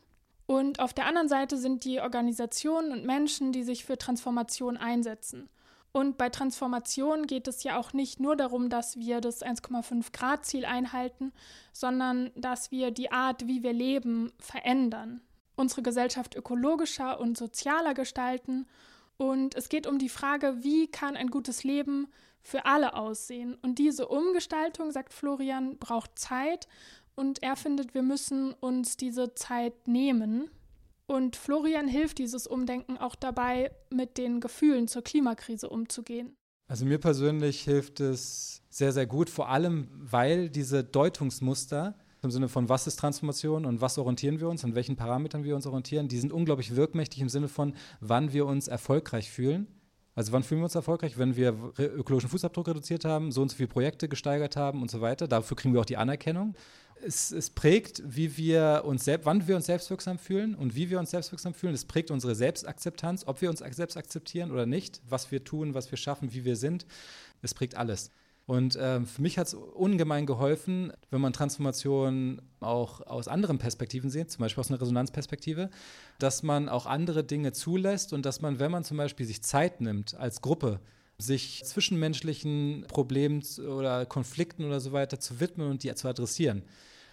Und 0.47 0.81
auf 0.81 0.93
der 0.93 1.07
anderen 1.07 1.29
Seite 1.29 1.57
sind 1.57 1.85
die 1.85 2.01
Organisationen 2.01 2.91
und 2.91 3.07
Menschen, 3.07 3.53
die 3.53 3.63
sich 3.63 3.85
für 3.85 3.99
Transformation 3.99 4.77
einsetzen. 4.77 5.49
Und 5.93 6.19
bei 6.19 6.29
Transformation 6.29 7.27
geht 7.27 7.49
es 7.49 7.65
ja 7.65 7.79
auch 7.79 7.93
nicht 7.93 8.21
nur 8.21 8.37
darum, 8.37 8.69
dass 8.69 8.97
wir 8.97 9.21
das 9.21 9.43
1,5 9.43 10.13
Grad 10.13 10.45
Ziel 10.45 10.65
einhalten, 10.65 11.33
sondern 11.73 12.31
dass 12.37 12.71
wir 12.71 12.93
die 12.93 13.11
Art, 13.11 13.49
wie 13.49 13.63
wir 13.63 13.73
leben, 13.73 14.33
verändern, 14.39 15.21
unsere 15.57 15.83
Gesellschaft 15.83 16.37
ökologischer 16.37 17.19
und 17.19 17.37
sozialer 17.37 17.95
gestalten. 17.95 18.67
Und 19.17 19.57
es 19.57 19.69
geht 19.69 19.87
um 19.87 19.99
die 19.99 20.09
Frage, 20.09 20.63
wie 20.63 20.87
kann 20.87 21.17
ein 21.17 21.29
gutes 21.29 21.65
Leben 21.65 22.07
für 22.41 22.67
alle 22.67 22.95
aussehen. 22.95 23.59
Und 23.61 23.79
diese 23.79 24.09
Umgestaltung, 24.09 24.93
sagt 24.93 25.13
Florian, 25.13 25.77
braucht 25.79 26.19
Zeit. 26.19 26.69
Und 27.17 27.43
er 27.43 27.57
findet, 27.57 27.95
wir 27.95 28.03
müssen 28.03 28.53
uns 28.55 28.97
diese 28.97 29.35
Zeit 29.35 29.89
nehmen. 29.89 30.51
Und 31.11 31.35
Florian 31.35 31.89
hilft 31.89 32.19
dieses 32.19 32.47
Umdenken 32.47 32.97
auch 32.97 33.17
dabei, 33.17 33.73
mit 33.93 34.17
den 34.17 34.39
Gefühlen 34.39 34.87
zur 34.87 35.03
Klimakrise 35.03 35.69
umzugehen. 35.69 36.37
Also 36.69 36.85
mir 36.85 36.99
persönlich 36.99 37.63
hilft 37.63 37.99
es 37.99 38.63
sehr, 38.71 38.93
sehr 38.93 39.07
gut, 39.07 39.29
vor 39.29 39.49
allem 39.49 39.89
weil 39.93 40.51
diese 40.51 40.85
Deutungsmuster 40.85 41.97
im 42.23 42.31
Sinne 42.31 42.49
von, 42.49 42.69
was 42.69 42.87
ist 42.87 43.01
Transformation 43.01 43.65
und 43.65 43.81
was 43.81 43.99
orientieren 43.99 44.39
wir 44.39 44.49
uns, 44.49 44.63
an 44.63 44.77
welchen 44.77 44.95
Parametern 44.95 45.43
wir 45.43 45.57
uns 45.57 45.67
orientieren, 45.67 46.07
die 46.07 46.19
sind 46.21 46.33
unglaublich 46.33 46.77
wirkmächtig 46.77 47.21
im 47.21 47.29
Sinne 47.29 47.49
von, 47.49 47.75
wann 47.99 48.33
wir 48.33 48.47
uns 48.47 48.69
erfolgreich 48.69 49.33
fühlen. 49.33 49.67
Also 50.15 50.31
wann 50.31 50.45
fühlen 50.45 50.61
wir 50.61 50.67
uns 50.67 50.77
erfolgreich? 50.77 51.19
Wenn 51.19 51.35
wir 51.35 51.73
ökologischen 51.77 52.31
Fußabdruck 52.31 52.69
reduziert 52.69 53.05
haben, 53.05 53.33
so 53.33 53.43
und 53.43 53.51
so 53.51 53.57
viele 53.57 53.69
Projekte 53.69 54.09
gesteigert 54.09 54.55
haben 54.55 54.81
und 54.81 54.93
so 54.93 55.01
weiter. 55.01 55.27
Dafür 55.27 55.57
kriegen 55.57 55.75
wir 55.75 55.81
auch 55.81 55.87
die 55.87 55.97
Anerkennung 55.97 56.55
es, 57.05 57.33
es, 57.33 57.51
prägt, 57.51 58.03
wie 58.05 58.37
wir 58.37 58.83
uns 58.85 59.05
selbst, 59.05 59.27
wann 59.27 59.47
wir 59.47 59.57
uns 59.57 59.67
selbstwirksam 59.67 60.19
fühlen 60.19 60.55
und 60.55 60.75
wie 60.75 60.91
wir 60.91 60.99
uns 60.99 61.11
selbstwirksam 61.11 61.55
fühlen. 61.55 61.75
Es 61.75 61.85
prägt 61.85 62.11
unsere 62.11 62.35
Selbstakzeptanz, 62.35 63.25
ob 63.27 63.41
wir 63.41 63.51
uns 63.51 63.61
selbst 63.61 63.97
akzeptieren 63.97 64.51
oder 64.51 64.67
nicht, 64.67 65.01
was 65.09 65.31
wir 65.31 65.45
tun, 65.45 65.75
was 65.75 65.91
wir 65.91 65.99
schaffen, 65.99 66.33
wie 66.33 66.45
wir 66.45 66.57
sind. 66.57 66.87
Es 67.43 67.55
prägt 67.55 67.77
alles. 67.77 68.11
Und 68.47 68.75
äh, 68.75 69.05
für 69.05 69.23
mich 69.23 69.39
hat 69.39 69.47
es 69.47 69.55
ungemein 69.55 70.27
geholfen, 70.27 70.93
wenn 71.11 71.21
man 71.21 71.33
Transformation 71.33 72.43
auch 72.59 73.01
aus 73.07 73.29
anderen 73.29 73.59
Perspektiven 73.59 74.11
sieht, 74.11 74.31
zum 74.31 74.41
Beispiel 74.41 74.61
aus 74.61 74.71
einer 74.71 74.81
Resonanzperspektive, 74.81 75.71
dass 76.19 76.43
man 76.43 76.69
auch 76.69 76.87
andere 76.87 77.23
Dinge 77.23 77.53
zulässt 77.53 78.13
und 78.13 78.27
dass 78.27 78.41
man, 78.41 78.59
wenn 78.59 78.73
man 78.73 78.83
zum 78.83 78.97
Beispiel 78.97 79.27
sich 79.27 79.43
Zeit 79.43 79.81
nimmt 79.81 80.15
als 80.15 80.41
Gruppe, 80.41 80.81
sich 81.17 81.63
zwischenmenschlichen 81.65 82.87
Problemen 82.89 83.43
oder 83.59 84.07
Konflikten 84.07 84.65
oder 84.65 84.81
so 84.81 84.93
weiter 84.93 85.21
zu 85.21 85.39
widmen 85.39 85.71
und 85.71 85.85
die 85.85 85.95
zu 85.95 86.09
adressieren 86.09 86.63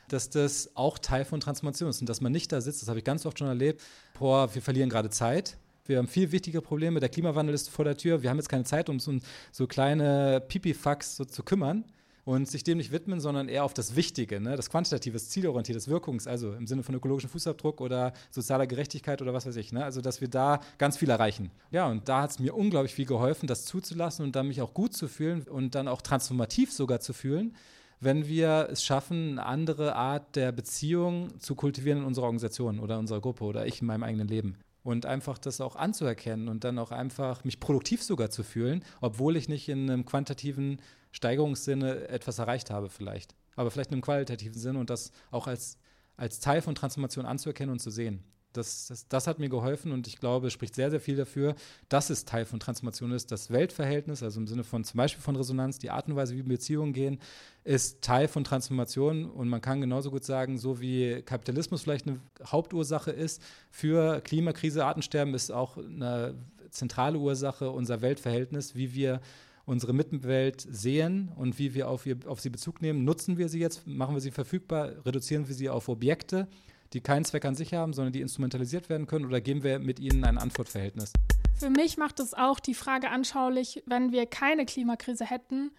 dass 0.08 0.30
das 0.30 0.72
auch 0.76 0.98
Teil 0.98 1.26
von 1.26 1.40
Transformation 1.40 1.90
ist 1.90 2.02
und 2.02 2.10
dass 2.10 2.22
man 2.22 2.32
nicht 2.32 2.52
da 2.52 2.62
sitzt, 2.62 2.82
das 2.82 2.90
habe 2.90 3.00
ich 3.00 3.06
ganz 3.06 3.26
oft 3.26 3.38
schon 3.40 3.48
erlebt, 3.48 3.82
boah, 4.18 4.54
wir 4.54 4.62
verlieren 4.62 4.90
gerade 4.90 5.10
Zeit, 5.10 5.58
wir 5.86 5.98
haben 5.98 6.08
viel 6.08 6.32
wichtige 6.32 6.62
Probleme, 6.62 7.00
der 7.00 7.10
Klimawandel 7.10 7.56
ist 7.56 7.70
vor 7.70 7.86
der 7.86 7.98
Tür, 7.98 8.22
wir 8.22 8.30
haben 8.30 8.38
jetzt 8.38 8.50
keine 8.50 8.64
Zeit, 8.64 8.90
um 8.90 9.00
so 9.00 9.68
kleine 9.68 10.42
Pipifax 10.48 11.16
so 11.16 11.26
zu 11.26 11.44
kümmern 11.44 11.86
und 12.28 12.46
sich 12.50 12.66
dem 12.66 12.78
nicht 12.78 12.92
widmen, 12.92 13.22
sondern 13.22 13.48
eher 13.48 13.64
auf 13.64 13.74
das 13.74 13.96
Wichtige, 13.96 14.42
ne? 14.42 14.58
das 14.58 14.70
quantitative, 14.70 15.14
das 15.14 15.30
zielorientierte, 15.30 15.80
das 15.80 15.88
Wirkungs-, 15.88 16.28
also 16.28 16.52
im 16.52 16.68
Sinne 16.68 16.84
von 16.84 16.94
ökologischem 16.94 17.30
Fußabdruck 17.30 17.80
oder 17.80 18.12
sozialer 18.32 18.68
Gerechtigkeit 18.68 19.22
oder 19.22 19.34
was 19.34 19.46
weiß 19.46 19.56
ich. 19.56 19.72
Ne? 19.72 19.86
Also, 19.86 20.02
dass 20.02 20.20
wir 20.20 20.28
da 20.28 20.60
ganz 20.78 20.98
viel 20.98 21.10
erreichen. 21.10 21.52
Ja, 21.72 21.88
und 21.88 22.10
da 22.10 22.24
hat 22.24 22.32
es 22.32 22.40
mir 22.40 22.54
unglaublich 22.54 22.94
viel 22.94 23.06
geholfen, 23.06 23.48
das 23.48 23.64
zuzulassen 23.64 24.26
und 24.26 24.36
dann 24.36 24.50
mich 24.50 24.62
auch 24.62 24.74
gut 24.74 24.94
zu 24.94 25.08
fühlen 25.08 25.44
und 25.44 25.74
dann 25.74 25.88
auch 25.88 26.02
transformativ 26.02 26.74
sogar 26.74 27.00
zu 27.00 27.14
fühlen 27.14 27.56
wenn 28.00 28.28
wir 28.28 28.68
es 28.72 28.84
schaffen, 28.84 29.32
eine 29.32 29.46
andere 29.46 29.96
Art 29.96 30.36
der 30.36 30.52
Beziehung 30.52 31.40
zu 31.40 31.56
kultivieren 31.56 32.00
in 32.00 32.06
unserer 32.06 32.26
Organisation 32.26 32.80
oder 32.80 33.00
unserer 33.00 33.22
Gruppe 33.22 33.44
oder 33.44 33.66
ich 33.66 33.82
in 33.82 33.88
meinem 33.88 34.04
eigenen 34.04 34.28
Leben. 34.28 34.58
Und 34.84 35.06
einfach 35.06 35.38
das 35.38 35.60
auch 35.60 35.76
anzuerkennen 35.76 36.48
und 36.48 36.64
dann 36.64 36.80
auch 36.80 36.92
einfach 36.92 37.44
mich 37.44 37.60
produktiv 37.60 38.04
sogar 38.04 38.30
zu 38.30 38.44
fühlen, 38.44 38.84
obwohl 39.02 39.36
ich 39.36 39.50
nicht 39.50 39.68
in 39.68 39.90
einem 39.90 40.06
quantitativen 40.06 40.80
Steigerungssinne 41.12 42.08
etwas 42.08 42.40
erreicht 42.40 42.70
habe 42.70 42.90
vielleicht. 42.90 43.36
Aber 43.56 43.72
vielleicht 43.72 43.90
in 43.90 43.96
einem 43.96 44.02
qualitativen 44.04 44.60
Sinne 44.60 44.80
und 44.80 44.90
das 44.90 45.12
auch 45.32 45.48
als, 45.48 45.78
als 46.16 46.40
Teil 46.40 46.62
von 46.62 46.76
Transformation 46.76 47.26
anzuerkennen 47.26 47.72
und 47.72 47.80
zu 47.80 47.90
sehen. 47.90 48.24
Das, 48.58 48.88
das, 48.88 49.08
das, 49.08 49.28
hat 49.28 49.40
mir 49.40 49.50
geholfen 49.50 49.92
und 49.92 50.08
ich 50.08 50.20
glaube, 50.20 50.48
es 50.48 50.54
spricht 50.54 50.76
sehr, 50.76 50.90
sehr 50.90 51.00
viel 51.00 51.16
dafür, 51.16 51.56
dass 51.90 52.10
es 52.10 52.26
Teil 52.26 52.46
von 52.46 52.60
Transformation 52.60 53.12
ist. 53.12 53.32
Das 53.32 53.52
Weltverhältnis, 53.52 54.24
also 54.24 54.40
im 54.40 54.48
Sinne 54.48 54.64
von 54.64 54.84
zum 54.84 54.98
Beispiel 54.98 55.22
von 55.22 55.36
Resonanz, 55.36 55.80
die 55.80 55.90
Art 55.90 56.08
und 56.08 56.16
Weise, 56.16 56.36
wie 56.36 56.44
Beziehungen 56.44 56.94
gehen, 56.94 57.20
ist 57.64 58.02
Teil 58.02 58.28
von 58.28 58.44
Transformation 58.44 59.26
und 59.26 59.48
man 59.48 59.62
kann 59.62 59.82
genauso 59.82 60.12
gut 60.12 60.24
sagen, 60.24 60.58
so 60.58 60.82
wie 60.82 61.22
Kapitalismus 61.22 61.84
vielleicht 61.84 62.08
eine 62.08 62.20
Hauptursache 62.46 63.12
ist 63.12 63.42
für 63.72 64.22
Klimakrise, 64.22 64.86
Artensterben 64.86 65.34
ist 65.34 65.52
auch 65.52 65.78
eine 65.78 66.36
zentrale 66.72 67.18
Ursache, 67.18 67.72
unser 67.72 68.02
Weltverhältnis, 68.02 68.76
wie 68.76 68.94
wir 68.94 69.22
unsere 69.68 69.94
Mittenwelt 69.94 70.62
sehen 70.62 71.30
und 71.36 71.60
wie 71.60 71.74
wir 71.74 71.90
auf, 71.90 72.06
ihr, 72.06 72.18
auf 72.26 72.40
sie 72.40 72.50
Bezug 72.50 72.82
nehmen. 72.82 73.04
Nutzen 73.04 73.38
wir 73.38 73.50
sie 73.50 73.60
jetzt, 73.60 73.86
machen 73.86 74.16
wir 74.16 74.22
sie 74.22 74.32
verfügbar, 74.32 74.94
reduzieren 75.06 75.48
wir 75.48 75.56
sie 75.56 75.70
auf 75.70 75.90
Objekte, 75.90 76.48
die 76.94 77.02
keinen 77.02 77.26
Zweck 77.26 77.46
an 77.46 77.56
sich 77.56 77.74
haben, 77.74 77.94
sondern 77.94 78.14
die 78.14 78.22
instrumentalisiert 78.22 78.90
werden 78.90 79.08
können 79.08 79.26
oder 79.26 79.42
geben 79.42 79.64
wir 79.64 79.80
mit 79.80 80.00
ihnen 80.00 80.24
ein 80.24 80.38
Antwortverhältnis? 80.38 81.14
Für 81.56 81.70
mich 81.70 81.98
macht 81.98 82.20
es 82.20 82.34
auch 82.34 82.60
die 82.60 82.76
Frage 82.76 83.10
anschaulich, 83.10 83.84
wenn 83.86 84.12
wir 84.12 84.26
keine 84.26 84.66
Klimakrise 84.66 85.26
hätten, 85.26 85.72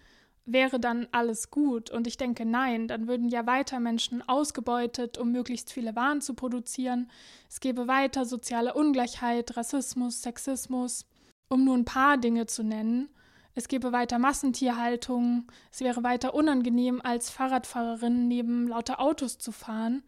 wäre 0.45 0.79
dann 0.79 1.07
alles 1.11 1.51
gut? 1.51 1.89
Und 1.89 2.07
ich 2.07 2.17
denke, 2.17 2.45
nein, 2.45 2.87
dann 2.87 3.07
würden 3.07 3.29
ja 3.29 3.45
weiter 3.45 3.79
Menschen 3.79 4.27
ausgebeutet, 4.27 5.17
um 5.17 5.31
möglichst 5.31 5.71
viele 5.71 5.95
Waren 5.95 6.21
zu 6.21 6.33
produzieren. 6.33 7.09
Es 7.49 7.59
gäbe 7.59 7.87
weiter 7.87 8.25
soziale 8.25 8.73
Ungleichheit, 8.73 9.55
Rassismus, 9.55 10.21
Sexismus, 10.21 11.05
um 11.49 11.63
nur 11.63 11.77
ein 11.77 11.85
paar 11.85 12.17
Dinge 12.17 12.45
zu 12.45 12.63
nennen. 12.63 13.09
Es 13.55 13.67
gäbe 13.67 13.91
weiter 13.91 14.19
Massentierhaltung. 14.19 15.47
Es 15.71 15.81
wäre 15.81 16.03
weiter 16.03 16.33
unangenehm, 16.33 17.01
als 17.03 17.29
Fahrradfahrerin 17.29 18.27
neben 18.27 18.67
lauter 18.67 18.99
Autos 18.99 19.37
zu 19.37 19.51
fahren. 19.51 20.03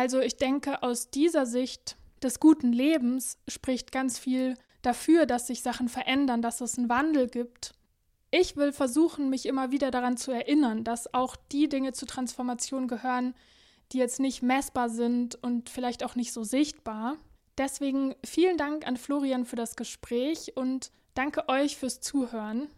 Also 0.00 0.20
ich 0.20 0.36
denke, 0.36 0.82
aus 0.82 1.10
dieser 1.10 1.44
Sicht 1.44 1.96
des 2.22 2.40
guten 2.40 2.72
Lebens 2.72 3.36
spricht 3.48 3.92
ganz 3.92 4.18
viel 4.18 4.54
dafür, 4.80 5.26
dass 5.26 5.46
sich 5.46 5.60
Sachen 5.60 5.90
verändern, 5.90 6.40
dass 6.40 6.62
es 6.62 6.78
einen 6.78 6.88
Wandel 6.88 7.28
gibt 7.28 7.74
ich 8.30 8.56
will 8.56 8.72
versuchen, 8.72 9.28
mich 9.28 9.46
immer 9.46 9.72
wieder 9.72 9.90
daran 9.90 10.16
zu 10.16 10.30
erinnern, 10.30 10.84
dass 10.84 11.12
auch 11.12 11.34
die 11.50 11.68
Dinge 11.68 11.92
zur 11.92 12.06
Transformation 12.06 12.86
gehören, 12.86 13.34
die 13.92 13.98
jetzt 13.98 14.20
nicht 14.20 14.42
messbar 14.42 14.88
sind 14.88 15.34
und 15.42 15.68
vielleicht 15.68 16.04
auch 16.04 16.14
nicht 16.14 16.32
so 16.32 16.44
sichtbar. 16.44 17.16
Deswegen 17.58 18.14
vielen 18.24 18.56
Dank 18.56 18.86
an 18.86 18.96
Florian 18.96 19.44
für 19.44 19.56
das 19.56 19.74
Gespräch 19.74 20.56
und 20.56 20.92
danke 21.14 21.48
euch 21.48 21.76
fürs 21.76 22.00
Zuhören. 22.00 22.68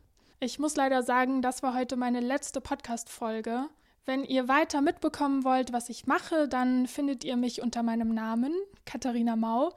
Ich 0.41 0.59
muss 0.59 0.75
leider 0.75 1.03
sagen, 1.03 1.43
das 1.43 1.63
war 1.63 1.75
heute 1.75 1.97
meine 1.97 2.21
letzte 2.21 2.63
Podcast-Folge. 2.63 3.69
Wenn 4.05 4.25
ihr 4.25 4.49
weiter 4.49 4.81
mitbekommen 4.81 5.45
wollt, 5.45 5.73
was 5.73 5.89
ich 5.89 6.09
mache, 6.09 6.49
dann 6.49 6.89
findet 6.89 7.23
ihr 7.23 7.37
mich 7.37 7.63
unter 7.63 7.85
meinem 7.85 8.13
Namen, 8.13 8.53
Katharina 8.85 9.37
Mau, 9.37 9.73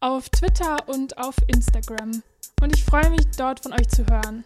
auf 0.00 0.28
Twitter 0.28 0.86
und 0.86 1.16
auf 1.16 1.36
Instagram. 1.46 2.22
Und 2.60 2.74
ich 2.74 2.84
freue 2.84 3.08
mich, 3.08 3.26
dort 3.38 3.60
von 3.60 3.72
euch 3.72 3.88
zu 3.88 4.04
hören. 4.06 4.44